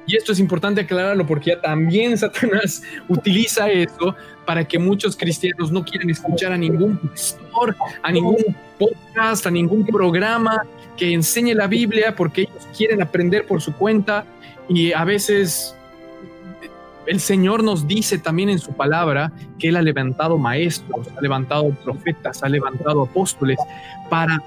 [0.07, 5.73] Y esto es importante aclararlo porque ya también Satanás utiliza eso para que muchos cristianos
[5.73, 10.63] no quieran escuchar a ningún pastor, a ningún podcast, a ningún programa
[10.97, 14.25] que enseñe la Biblia porque ellos quieren aprender por su cuenta
[14.69, 15.75] y a veces
[17.07, 21.71] el Señor nos dice también en su palabra que Él ha levantado maestros, ha levantado
[21.85, 23.59] profetas, ha levantado apóstoles
[24.11, 24.43] para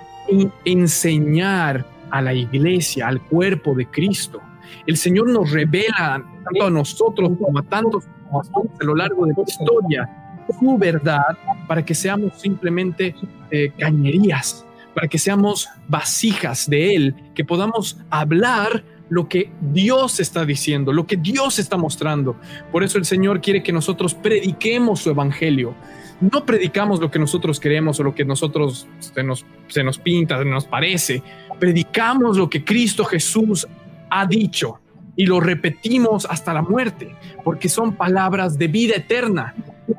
[0.65, 4.41] enseñar a la iglesia, al cuerpo de Cristo.
[4.87, 9.43] El Señor nos revela tanto a nosotros como a tantos a lo largo de la
[9.43, 10.19] historia
[10.59, 13.15] su verdad para que seamos simplemente
[13.51, 20.45] eh, cañerías, para que seamos vasijas de Él, que podamos hablar lo que Dios está
[20.45, 22.35] diciendo, lo que Dios está mostrando.
[22.71, 25.73] Por eso el Señor quiere que nosotros prediquemos su evangelio.
[26.21, 30.37] No predicamos lo que nosotros queremos o lo que nosotros se nos, se nos pinta,
[30.37, 31.23] se nos parece.
[31.59, 33.67] Predicamos lo que Cristo Jesús
[34.09, 34.79] ha dicho
[35.15, 39.53] y lo repetimos hasta la muerte, porque son palabras de vida eterna.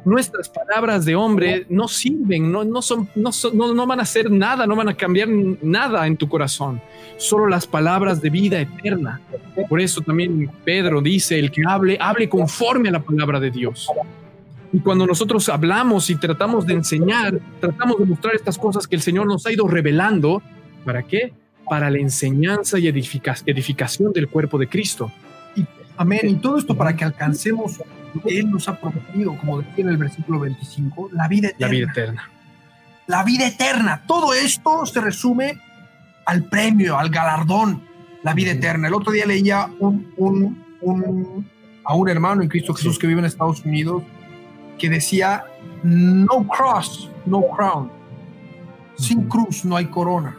[0.06, 4.04] Nuestras palabras de hombre no sirven, no, no, son, no, son, no, no van a
[4.04, 6.80] hacer nada, no van a cambiar nada en tu corazón.
[7.18, 9.20] Solo las palabras de vida eterna.
[9.68, 13.88] Por eso también Pedro dice, el que hable, hable conforme a la palabra de Dios.
[14.72, 19.02] Y cuando nosotros hablamos y tratamos de enseñar, tratamos de mostrar estas cosas que el
[19.02, 20.40] Señor nos ha ido revelando,
[20.84, 21.34] ¿para qué?
[21.70, 25.12] Para la enseñanza y edifica edificación del cuerpo de Cristo.
[25.54, 25.64] Y,
[25.96, 26.22] amén.
[26.24, 27.80] Y todo esto para que alcancemos
[28.12, 31.66] lo que Él nos ha prometido, como decía en el versículo 25, la vida eterna.
[31.66, 32.30] La vida eterna.
[33.06, 34.02] La vida eterna.
[34.04, 35.60] Todo esto se resume
[36.26, 37.84] al premio, al galardón,
[38.24, 38.88] la vida eterna.
[38.88, 41.48] El otro día leía un, un, un,
[41.84, 44.02] a un hermano en Cristo Jesús que vive en Estados Unidos
[44.76, 45.44] que decía,
[45.84, 47.92] no cross, no crown.
[48.96, 50.36] Sin cruz no hay corona.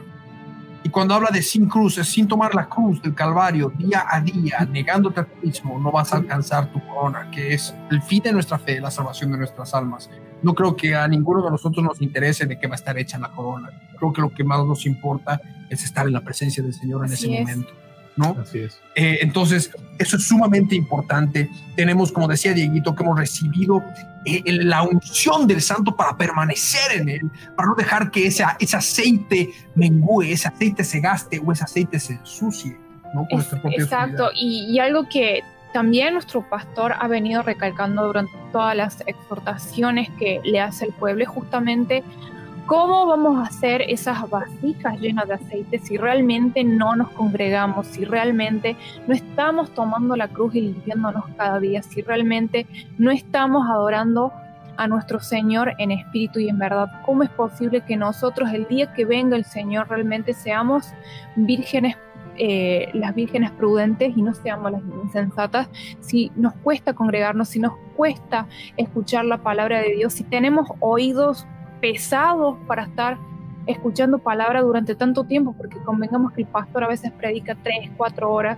[0.84, 4.20] Y cuando habla de sin cruz, es sin tomar la cruz del Calvario día a
[4.20, 8.24] día, negándote a ti mismo, no vas a alcanzar tu corona, que es el fin
[8.24, 10.10] de nuestra fe, la salvación de nuestras almas.
[10.42, 13.20] No creo que a ninguno de nosotros nos interese de qué va a estar hecha
[13.20, 13.70] la corona.
[14.00, 17.14] Creo que lo que más nos importa es estar en la presencia del Señor en
[17.14, 17.48] Así ese es.
[17.48, 17.74] momento.
[18.16, 18.36] ¿No?
[18.42, 18.80] Así es.
[18.96, 21.50] Eh, entonces, eso es sumamente importante.
[21.76, 23.84] Tenemos, como decía Dieguito, que hemos recibido
[24.26, 27.22] eh, la unción del santo para permanecer en él,
[27.56, 32.00] para no dejar que ese, ese aceite mengüe, ese aceite se gaste o ese aceite
[32.00, 32.78] se ensucie.
[33.14, 33.22] ¿no?
[33.22, 35.42] Con Es- nuestra propia exacto, y, y algo que
[35.74, 41.26] también nuestro pastor ha venido recalcando durante todas las exhortaciones que le hace el pueblo
[41.26, 42.04] justamente
[42.66, 48.06] cómo vamos a hacer esas vasijas llenas de aceite si realmente no nos congregamos, si
[48.06, 48.76] realmente
[49.08, 52.66] no estamos tomando la cruz y limpiándonos cada día, si realmente
[52.98, 54.32] no estamos adorando
[54.78, 56.88] a nuestro Señor en espíritu y en verdad.
[57.06, 60.88] ¿Cómo es posible que nosotros el día que venga el Señor realmente seamos
[61.36, 61.96] vírgenes
[62.38, 67.74] eh, las vírgenes prudentes y no seamos las insensatas, si nos cuesta congregarnos, si nos
[67.96, 68.48] cuesta
[68.78, 71.46] escuchar la palabra de Dios, si tenemos oídos
[71.82, 73.18] pesados para estar
[73.66, 78.32] escuchando palabra durante tanto tiempo, porque convengamos que el pastor a veces predica tres, cuatro
[78.32, 78.58] horas,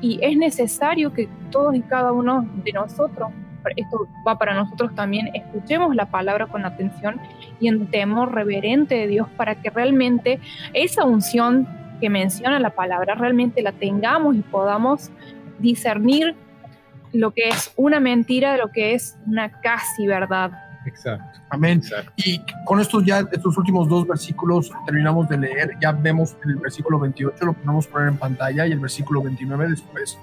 [0.00, 3.30] y es necesario que todos y cada uno de nosotros,
[3.76, 7.20] esto va para nosotros también, escuchemos la palabra con atención
[7.58, 10.38] y en temor reverente de Dios para que realmente
[10.72, 11.66] esa unción
[12.00, 15.10] que menciona la palabra realmente la tengamos y podamos
[15.58, 16.36] discernir
[17.12, 20.65] lo que es una mentira de lo que es una casi verdad.
[20.86, 21.40] Exacto.
[21.50, 21.82] Amén.
[22.16, 26.98] Y con estos ya, estos últimos dos versículos terminamos de leer, ya vemos el versículo
[26.98, 30.18] 28, lo podemos poner en pantalla, y el versículo 29 después,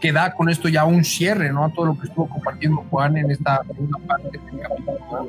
[0.00, 1.64] que da con esto ya un cierre, ¿no?
[1.64, 5.28] A todo lo que estuvo compartiendo Juan en esta segunda parte del capítulo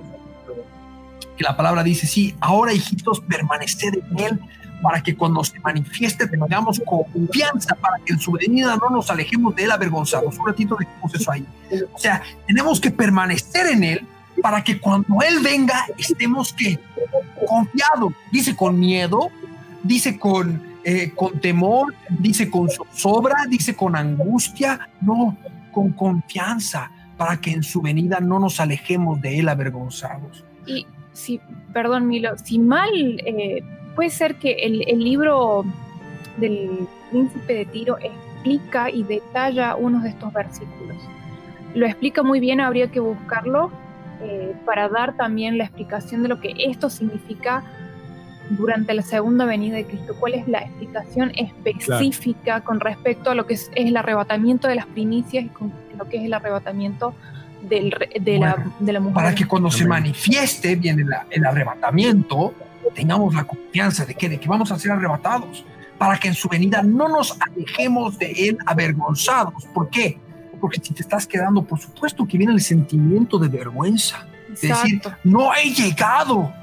[1.37, 4.39] Que la palabra dice, sí, ahora hijitos, permaneced en él
[4.83, 9.55] para que cuando se manifieste tengamos confianza, para que en su venida no nos alejemos
[9.55, 10.37] de él avergonzados.
[10.37, 11.45] Un ratito dijimos eso ahí.
[11.93, 14.07] O sea, tenemos que permanecer en él
[14.41, 16.79] para que cuando él venga estemos que
[17.47, 18.13] confiados.
[18.31, 19.29] Dice con miedo,
[19.83, 25.37] dice con, eh, con temor, dice con zozobra, dice con angustia, no,
[25.71, 30.43] con confianza, para que en su venida no nos alejemos de él avergonzados.
[30.65, 31.39] Y si,
[31.73, 32.89] perdón Milo, si mal...
[33.25, 33.63] Eh,
[33.95, 35.65] puede ser que el, libro
[36.37, 40.97] del príncipe de Tiro explica y detalla unos de estos versículos.
[41.75, 43.71] Lo explica muy bien, habría que buscarlo
[44.23, 47.63] eh, para dar también la explicación de lo que esto significa
[48.49, 50.15] durante la segunda venida de Cristo.
[50.19, 54.85] ¿Cuál es la explicación específica con respecto a lo que es, el arrebatamiento de las
[54.85, 57.13] primicias y con lo que es el arrebatamiento
[57.61, 59.15] del, de, la, de, la, mujer?
[59.15, 62.53] Para que cuando se manifieste bien el arrebatamiento,
[62.93, 65.65] tengamos la confianza de que, de que vamos a ser arrebatados,
[65.97, 69.65] para que en su venida no nos alejemos de Él avergonzados.
[69.73, 70.19] ¿Por qué?
[70.63, 74.25] Porque si te estás quedando, por supuesto que viene el sentimiento de vergüenza,
[74.61, 76.53] de decir, no he llegado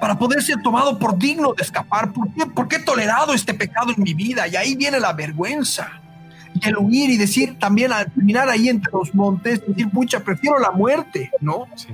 [0.00, 2.10] para poder ser tomado por digno de escapar.
[2.10, 2.46] ¿Por qué?
[2.46, 4.48] ¿Por qué he tolerado este pecado en mi vida?
[4.48, 6.00] Y ahí viene la vergüenza.
[6.54, 10.58] Y el huir y decir también al terminar ahí entre los montes, decir, pucha, prefiero
[10.58, 11.66] la muerte, ¿no?
[11.74, 11.88] Sí.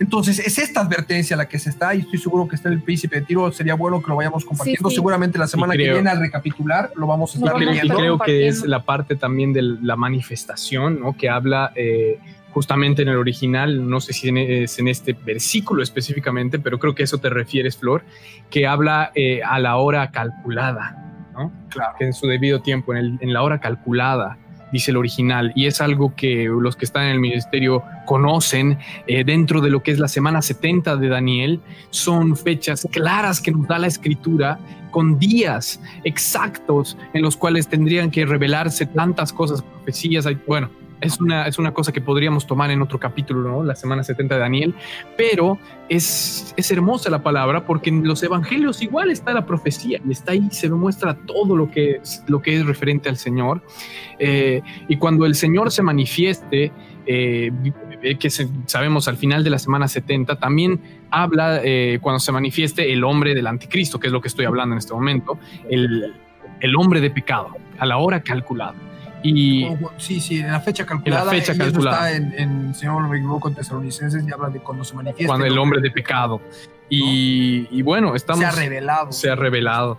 [0.00, 2.82] Entonces, es esta advertencia la que se está, y estoy seguro que está en el
[2.82, 3.52] príncipe de tiro.
[3.52, 4.88] Sería bueno que lo vayamos compartiendo.
[4.88, 7.94] Seguramente la semana que viene al recapitular lo vamos a estar leyendo.
[7.94, 11.14] Y creo que es la parte también de la manifestación, ¿no?
[11.14, 12.18] Que habla eh,
[12.50, 17.02] justamente en el original, no sé si es en este versículo específicamente, pero creo que
[17.02, 18.02] eso te refieres, Flor,
[18.48, 21.52] que habla eh, a la hora calculada, ¿no?
[21.68, 21.96] Claro.
[21.98, 24.38] Que en su debido tiempo, en, en la hora calculada
[24.72, 29.24] dice el original, y es algo que los que están en el ministerio conocen eh,
[29.24, 31.60] dentro de lo que es la semana 70 de Daniel,
[31.90, 34.58] son fechas claras que nos da la escritura
[34.90, 40.70] con días exactos en los cuales tendrían que revelarse tantas cosas, profecías, bueno,
[41.00, 43.64] es una, es una cosa que podríamos tomar en otro capítulo, ¿no?
[43.64, 44.74] La semana 70 de Daniel,
[45.16, 50.12] pero es, es hermosa la palabra porque en los evangelios igual está la profecía y
[50.12, 53.62] está ahí, se muestra todo lo que es, lo que es referente al Señor.
[54.18, 56.72] Eh, y cuando el Señor se manifieste,
[57.06, 57.50] eh,
[58.18, 58.30] que
[58.66, 60.80] sabemos al final de la semana 70, también
[61.10, 64.74] habla eh, cuando se manifieste el hombre del anticristo, que es lo que estoy hablando
[64.74, 65.38] en este momento,
[65.68, 66.14] el,
[66.60, 68.89] el hombre de pecado, a la hora calculada.
[69.22, 69.68] Y
[69.98, 71.22] sí, sí, en la fecha calculada.
[71.22, 72.10] En la fecha calculada.
[72.10, 75.26] Está en, si no me equivoco, en Tesalonicenses y habla de cuando se manifiesta.
[75.26, 76.40] Cuando el hombre de pecado.
[76.88, 78.40] Y, y, bueno, estamos.
[78.40, 79.12] Se ha revelado.
[79.12, 79.98] Se ha revelado.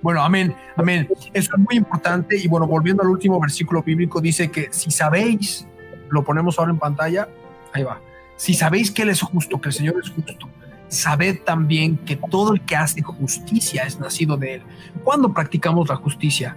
[0.00, 1.08] Bueno, amén, amén.
[1.32, 2.36] Eso es muy importante.
[2.36, 5.66] Y bueno, volviendo al último versículo bíblico, dice que si sabéis,
[6.10, 7.28] lo ponemos ahora en pantalla,
[7.72, 8.00] ahí va.
[8.36, 10.48] Si sabéis que Él es justo, que el Señor es justo,
[10.86, 14.62] sabed también que todo el que hace justicia es nacido de Él.
[15.02, 16.56] ¿Cuándo practicamos la justicia?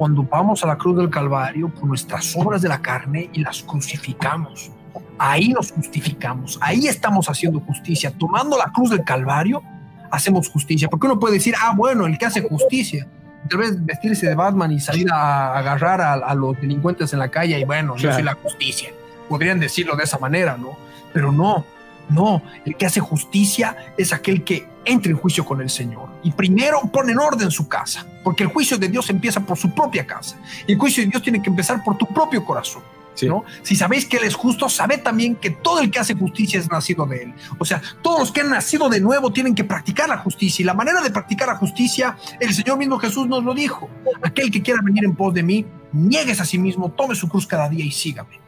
[0.00, 3.62] Cuando vamos a la cruz del Calvario por nuestras obras de la carne y las
[3.62, 4.70] crucificamos.
[5.18, 8.10] Ahí nos justificamos, ahí estamos haciendo justicia.
[8.10, 9.62] Tomando la cruz del Calvario,
[10.10, 10.88] hacemos justicia.
[10.88, 13.06] Porque uno puede decir, ah, bueno, el que hace justicia.
[13.50, 17.60] Tal vez vestirse de Batman y salir a agarrar a, los delincuentes en la calle
[17.60, 18.88] y bueno, yo soy la justicia.
[19.28, 20.78] Podrían decirlo de esa manera, ¿no?
[21.12, 21.66] Pero no,
[22.08, 26.32] no, el que hace justicia es aquel que entre en juicio con el Señor y
[26.32, 30.06] primero pone en orden su casa, porque el juicio de Dios empieza por su propia
[30.06, 32.82] casa y el juicio de Dios tiene que empezar por tu propio corazón.
[33.14, 33.26] Sí.
[33.26, 33.44] ¿no?
[33.62, 36.70] Si sabéis que Él es justo, sabed también que todo el que hace justicia es
[36.70, 37.34] nacido de Él.
[37.58, 40.62] O sea, todos los que han nacido de nuevo tienen que practicar la justicia.
[40.62, 43.90] Y la manera de practicar la justicia, el Señor mismo Jesús nos lo dijo.
[44.22, 47.46] Aquel que quiera venir en pos de mí, niegues a sí mismo, tome su cruz
[47.46, 48.39] cada día y sígame.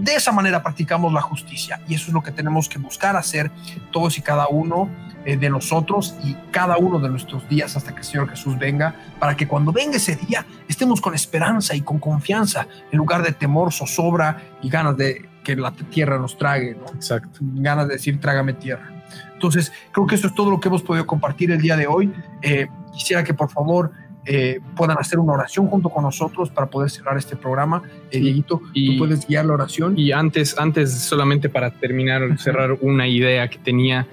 [0.00, 1.80] De esa manera practicamos la justicia.
[1.88, 3.50] Y eso es lo que tenemos que buscar hacer
[3.90, 4.88] todos y cada uno
[5.24, 8.94] eh, de nosotros y cada uno de nuestros días hasta que el Señor Jesús venga,
[9.18, 13.32] para que cuando venga ese día estemos con esperanza y con confianza, en lugar de
[13.32, 16.86] temor, zozobra y ganas de que la tierra nos trague, ¿no?
[16.94, 17.38] Exacto.
[17.40, 18.88] ganas de decir trágame tierra.
[19.34, 22.12] Entonces, creo que eso es todo lo que hemos podido compartir el día de hoy.
[22.42, 23.92] Eh, quisiera que por favor
[24.24, 27.82] eh, puedan hacer una oración junto con nosotros para poder cerrar este programa.
[28.10, 29.98] Eh, Dieguito, Y- tú puedes guiar la oración.
[29.98, 34.06] Y antes, antes solamente para terminar, cerrar una idea que tenía,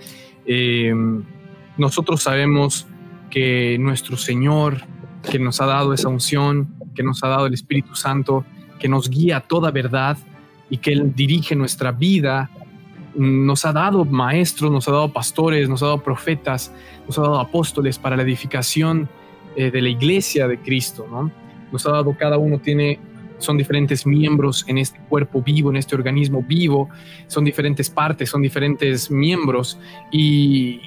[0.45, 0.93] eh,
[1.77, 2.87] nosotros sabemos
[3.29, 4.81] que nuestro Señor,
[5.29, 8.45] que nos ha dado esa unción, que nos ha dado el Espíritu Santo,
[8.79, 10.17] que nos guía a toda verdad
[10.69, 12.49] y que Él dirige nuestra vida,
[13.15, 16.71] nos ha dado maestros, nos ha dado pastores, nos ha dado profetas,
[17.07, 19.09] nos ha dado apóstoles para la edificación
[19.55, 21.31] eh, de la iglesia de Cristo, ¿no?
[21.71, 22.99] Nos ha dado, cada uno tiene
[23.37, 26.89] son diferentes miembros en este cuerpo vivo, en este organismo vivo,
[27.27, 29.79] son diferentes partes, son diferentes miembros
[30.11, 30.81] y,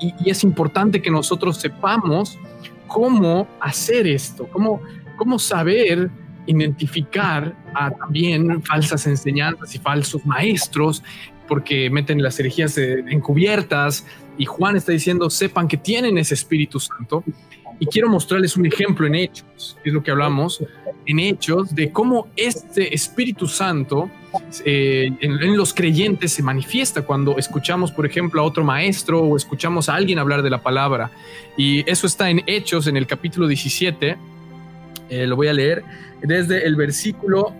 [0.00, 2.38] y- es importante que nosotros sepamos
[2.86, 4.80] cómo hacer esto, cómo,
[5.16, 6.08] cómo saber
[6.46, 11.02] identificar a también falsas enseñanzas y falsos maestros,
[11.48, 14.06] porque meten las herejías eh, encubiertas
[14.38, 17.24] y Juan está diciendo, sepan que tienen ese Espíritu Santo.
[17.80, 20.62] Y quiero mostrarles un ejemplo en Hechos, es lo que hablamos,
[21.06, 24.10] en Hechos, de cómo este Espíritu Santo
[24.64, 29.36] eh, en, en los creyentes se manifiesta cuando escuchamos, por ejemplo, a otro maestro o
[29.36, 31.10] escuchamos a alguien hablar de la palabra.
[31.56, 34.16] Y eso está en Hechos, en el capítulo 17.
[35.10, 35.84] Eh, lo voy a leer
[36.22, 37.54] desde el versículo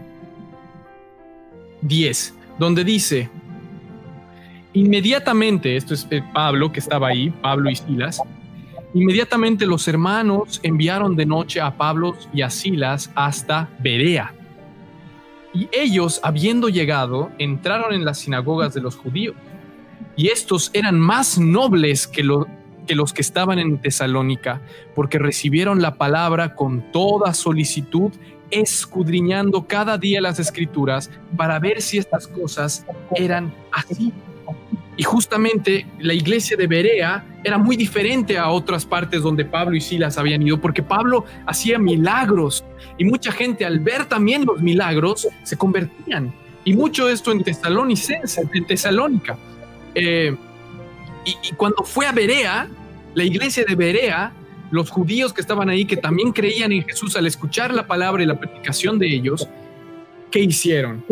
[1.83, 3.31] 10, donde dice,
[4.73, 8.21] inmediatamente, esto es eh, Pablo que estaba ahí, Pablo y Silas,
[8.95, 14.35] Inmediatamente los hermanos enviaron de noche a Pablo y a Silas hasta Berea.
[15.53, 19.35] Y ellos, habiendo llegado, entraron en las sinagogas de los judíos.
[20.17, 22.27] Y estos eran más nobles que,
[22.87, 24.61] que los que estaban en Tesalónica,
[24.95, 28.13] porque recibieron la palabra con toda solicitud,
[28.51, 34.13] escudriñando cada día las escrituras para ver si estas cosas eran así.
[34.99, 39.81] Y justamente la iglesia de Berea era muy diferente a otras partes donde Pablo y
[39.81, 42.65] Silas habían ido, porque Pablo hacía milagros
[42.99, 46.35] y mucha gente al ver también los milagros se convertían.
[46.65, 49.39] Y mucho esto en en Tesalónica.
[49.95, 50.37] Eh,
[51.25, 52.69] y, y cuando fue a Berea,
[53.15, 54.33] la iglesia de Berea,
[54.73, 58.27] los judíos que estaban ahí, que también creían en Jesús al escuchar la palabra y
[58.27, 59.49] la predicación de ellos,
[60.33, 61.05] ¿qué hicieron?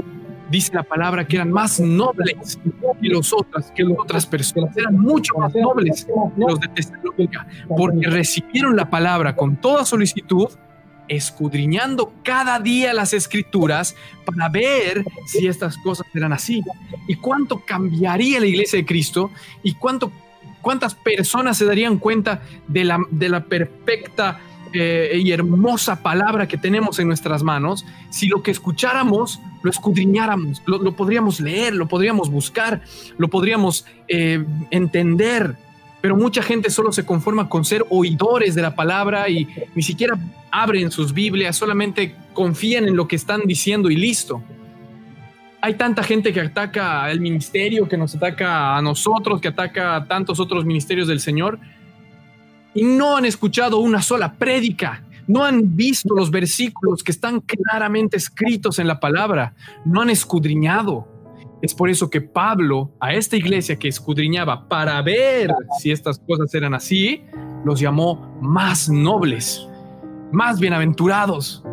[0.50, 2.58] Dice la palabra que eran más nobles
[3.00, 7.46] que los otras, que las otras personas, eran mucho más nobles que los de Tesalónica,
[7.68, 10.48] porque recibieron la palabra con toda solicitud,
[11.08, 16.62] escudriñando cada día las escrituras para ver si estas cosas eran así.
[17.08, 19.30] Y cuánto cambiaría la iglesia de Cristo
[19.62, 20.12] y cuánto,
[20.62, 24.38] cuántas personas se darían cuenta de la, de la perfecta
[24.72, 30.62] eh, y hermosa palabra que tenemos en nuestras manos si lo que escucháramos lo escudriñáramos,
[30.64, 32.82] lo, podríamos leer, lo podríamos buscar,
[33.18, 35.56] lo podríamos eh, entender.
[36.00, 40.16] Pero mucha gente solo se conforma con ser oidores de la palabra y ni siquiera
[40.52, 44.40] abren sus Biblias, solamente confían en lo que están diciendo y listo.
[45.60, 50.06] Hay tanta gente que ataca al ministerio, que nos ataca a nosotros, que ataca a
[50.06, 51.58] tantos otros ministerios del Señor
[52.76, 58.18] y no han escuchado una sola prédica, no han visto los versículos que están claramente
[58.18, 59.54] escritos en la palabra,
[59.86, 61.08] no han escudriñado.
[61.62, 65.50] Es por eso que Pablo a esta iglesia que escudriñaba para ver
[65.80, 67.22] si estas cosas eran así,
[67.64, 69.66] los llamó más nobles,
[70.30, 71.64] más bienaventurados.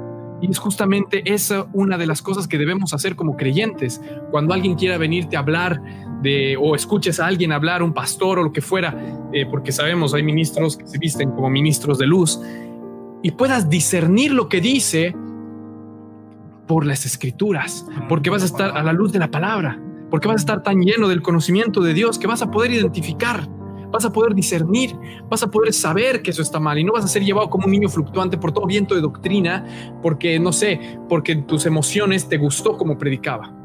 [0.44, 4.02] Y es justamente esa una de las cosas que debemos hacer como creyentes.
[4.30, 5.82] Cuando alguien quiera venirte a hablar
[6.22, 8.94] de, o escuches a alguien hablar, un pastor o lo que fuera,
[9.32, 12.42] eh, porque sabemos hay ministros que se visten como ministros de luz,
[13.22, 15.16] y puedas discernir lo que dice
[16.68, 20.36] por las escrituras, porque vas a estar a la luz de la palabra, porque vas
[20.36, 23.48] a estar tan lleno del conocimiento de Dios que vas a poder identificar,
[23.94, 24.98] vas a poder discernir,
[25.30, 27.66] vas a poder saber que eso está mal y no vas a ser llevado como
[27.66, 32.38] un niño fluctuante por todo viento de doctrina, porque no sé, porque tus emociones te
[32.38, 33.56] gustó como predicaba.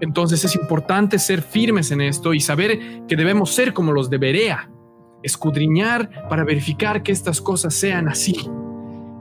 [0.00, 4.18] Entonces es importante ser firmes en esto y saber que debemos ser como los de
[4.18, 4.70] Berea,
[5.24, 8.48] escudriñar para verificar que estas cosas sean así.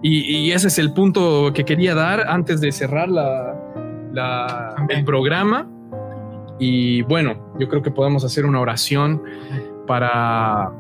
[0.04, 5.68] Y, ese es el punto que quería dar antes de cerrar la, el programa.
[6.60, 9.24] Y bueno, yo creo que podemos hacer una oración
[9.86, 10.72] para,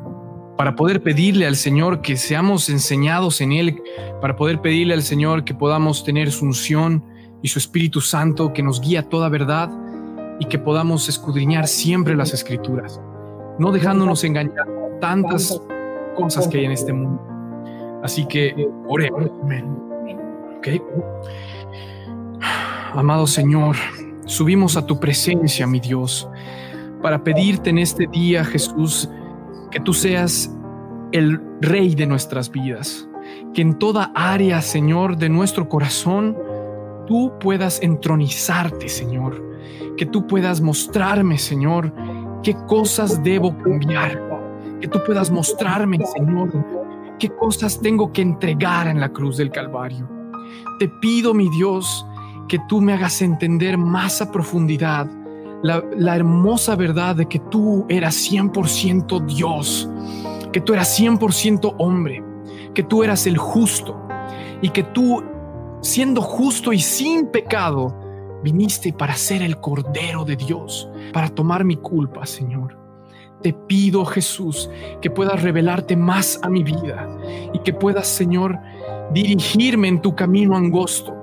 [0.57, 3.81] para poder pedirle al Señor que seamos enseñados en Él,
[4.21, 7.03] para poder pedirle al Señor que podamos tener su unción
[7.41, 9.69] y su Espíritu Santo que nos guía toda verdad
[10.39, 12.99] y que podamos escudriñar siempre las escrituras,
[13.59, 14.67] no dejándonos engañar
[14.99, 15.61] tantas
[16.15, 17.21] cosas que hay en este mundo.
[18.03, 19.31] Así que oremos.
[22.93, 23.75] Amado Señor,
[24.25, 26.29] subimos a tu presencia, mi Dios,
[27.05, 29.07] para pedirte en este día, Jesús,
[29.69, 30.51] que tú seas
[31.11, 33.07] el rey de nuestras vidas,
[33.53, 36.35] que en toda área, Señor, de nuestro corazón,
[37.05, 39.39] tú puedas entronizarte, Señor,
[39.97, 41.93] que tú puedas mostrarme, Señor,
[42.41, 44.19] qué cosas debo cambiar,
[44.81, 46.51] que tú puedas mostrarme, Señor,
[47.19, 50.09] qué cosas tengo que entregar en la cruz del Calvario.
[50.79, 52.03] Te pido, mi Dios,
[52.47, 55.07] que tú me hagas entender más a profundidad
[55.65, 59.89] la, hermosa verdad de que tú eras 100% Dios,
[60.51, 62.23] que tú eras 100% hombre,
[62.73, 63.99] que tú eras el justo
[64.61, 65.23] y que tú,
[65.81, 67.99] siendo justo y sin pecado,
[68.43, 72.77] viniste para ser el Cordero de Dios, para tomar mi culpa, Señor.
[73.41, 74.69] Te pido, Jesús,
[75.01, 77.07] que puedas revelarte más a mi vida
[77.53, 78.59] y que puedas, Señor,
[79.13, 81.15] dirigirme en tu camino angosto,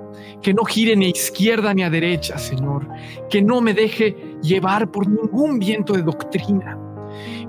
[0.43, 2.87] que no gire ni a izquierda ni a derecha, Señor,
[3.29, 6.77] que no me deje llevar por ningún viento de doctrina,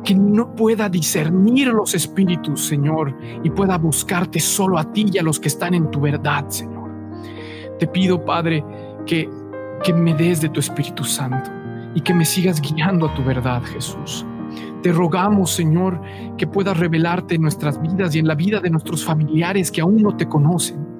[0.04, 5.22] que no pueda discernir los espíritus, Señor, y pueda buscarte solo a ti y a
[5.22, 6.90] los que están en tu verdad, Señor.
[7.78, 8.64] Te pido, Padre,
[9.04, 9.28] que
[9.84, 11.50] que me des de tu Espíritu Santo
[11.94, 14.24] y que me sigas guiando a tu verdad, Jesús.
[14.82, 16.00] Te rogamos, Señor,
[16.36, 20.02] que puedas revelarte en nuestras vidas y en la vida de nuestros familiares que aún
[20.02, 20.93] no te conocen.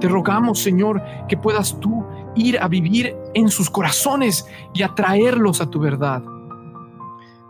[0.00, 2.04] Te rogamos, Señor, que puedas tú
[2.36, 6.22] ir a vivir en sus corazones y atraerlos a tu verdad.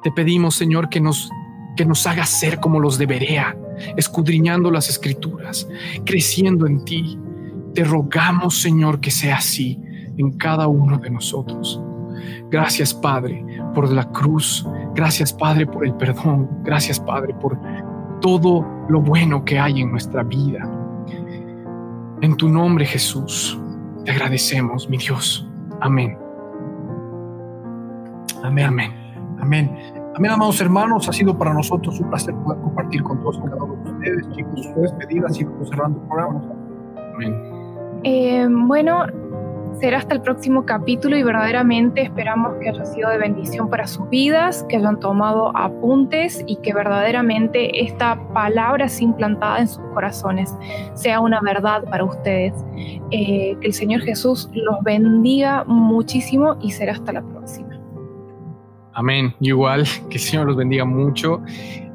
[0.03, 1.31] Te pedimos, Señor, que nos
[1.77, 3.57] que nos hagas ser como los de Berea,
[3.97, 5.69] escudriñando las escrituras,
[6.05, 7.19] creciendo en ti.
[7.75, 9.81] Te rogamos, Señor, que sea así
[10.19, 11.81] en cada uno de nosotros.
[12.51, 13.45] Gracias Padre
[13.75, 17.59] por la cruz, gracias Padre por el perdón, gracias Padre por
[18.21, 20.80] todo lo bueno que hay en nuestra vida.
[22.23, 23.59] En tu nombre Jesús,
[24.05, 25.49] te agradecemos, mi Dios.
[25.81, 26.19] Amén.
[28.43, 28.93] Amén, amén,
[29.41, 29.77] amén.
[30.17, 33.63] Amén, amados hermanos, ha sido para nosotros un placer poder compartir con todos y cada
[33.63, 36.43] uno de ustedes, chicos, sus despedidas y cerrando el programa.
[37.15, 37.35] Amén.
[38.05, 39.07] Eh, bueno,
[39.81, 44.09] será hasta el próximo capítulo y verdaderamente esperamos que haya sido de bendición para sus
[44.11, 50.55] vidas, que hayan tomado apuntes y que verdaderamente esta palabra sea implantada en sus corazones
[50.95, 52.53] sea una verdad para ustedes.
[53.11, 57.69] Eh, que el Señor Jesús los bendiga muchísimo y será hasta la próxima.
[58.93, 59.35] Amén.
[59.41, 61.41] Igual, que el Señor los bendiga mucho.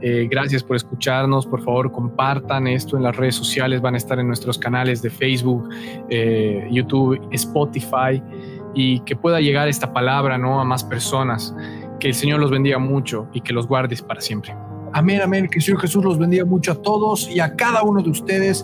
[0.08, 1.48] Eh, gracias por escucharnos.
[1.48, 3.82] Por favor, compartan esto en las redes sociales.
[3.82, 5.68] Van a estar en nuestros canales de Facebook,
[6.12, 8.22] eh, YouTube, Spotify
[8.76, 10.62] y que pueda llegar esta palabra ¿no?
[10.62, 11.56] a más personas.
[12.00, 14.56] Que el Señor los bendiga mucho y que los guardes para siempre.
[14.94, 15.48] Amén, amén.
[15.48, 18.64] Que el Señor Jesús los bendiga mucho a todos y a cada uno de ustedes.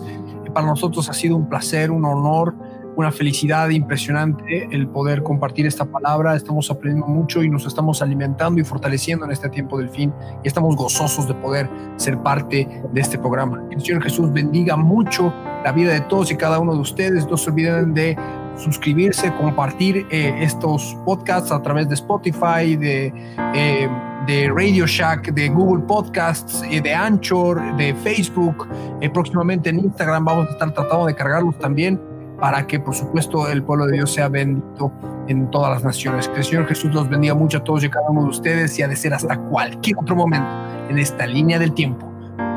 [0.54, 2.54] Para nosotros ha sido un placer, un honor
[2.96, 6.34] una felicidad impresionante el poder compartir esta palabra.
[6.36, 10.12] Estamos aprendiendo mucho y nos estamos alimentando y fortaleciendo en este tiempo del fin
[10.42, 13.66] y estamos gozosos de poder ser parte de este programa.
[13.68, 15.32] Que el Señor Jesús bendiga mucho
[15.64, 17.26] la vida de todos y cada uno de ustedes.
[17.28, 18.16] No se olviden de
[18.56, 23.12] suscribirse, compartir eh, estos podcasts a través de Spotify, de,
[23.54, 23.88] eh,
[24.26, 28.68] de Radio Shack, de Google Podcasts, eh, de Anchor, de Facebook.
[29.12, 32.11] próximamente en Instagram vamos a estar tratando de cargarlos también
[32.42, 34.92] para que por supuesto el pueblo de Dios sea bendito
[35.28, 36.26] en todas las naciones.
[36.26, 38.82] Que el Señor Jesús los bendiga mucho a todos y cada uno de ustedes y
[38.82, 40.50] ha de ser hasta cualquier otro momento
[40.88, 42.04] en esta línea del tiempo.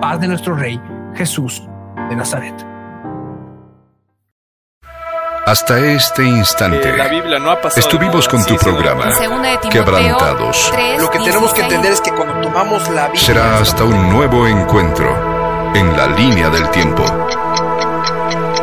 [0.02, 0.82] Paz de nuestro Rey,
[1.14, 1.62] Jesús
[2.10, 2.56] de Nazaret.
[5.46, 6.92] Hasta este instante
[7.76, 9.12] estuvimos con tu programa
[9.70, 10.74] Quebrantados.
[10.98, 14.48] Lo que tenemos que entender es que cuando tomamos la Biblia será hasta un nuevo
[14.48, 15.08] encuentro
[15.76, 17.04] en la línea del tiempo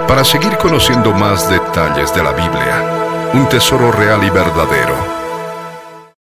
[0.06, 5.21] para seguir conociendo más detalles de la Biblia, un tesoro real y verdadero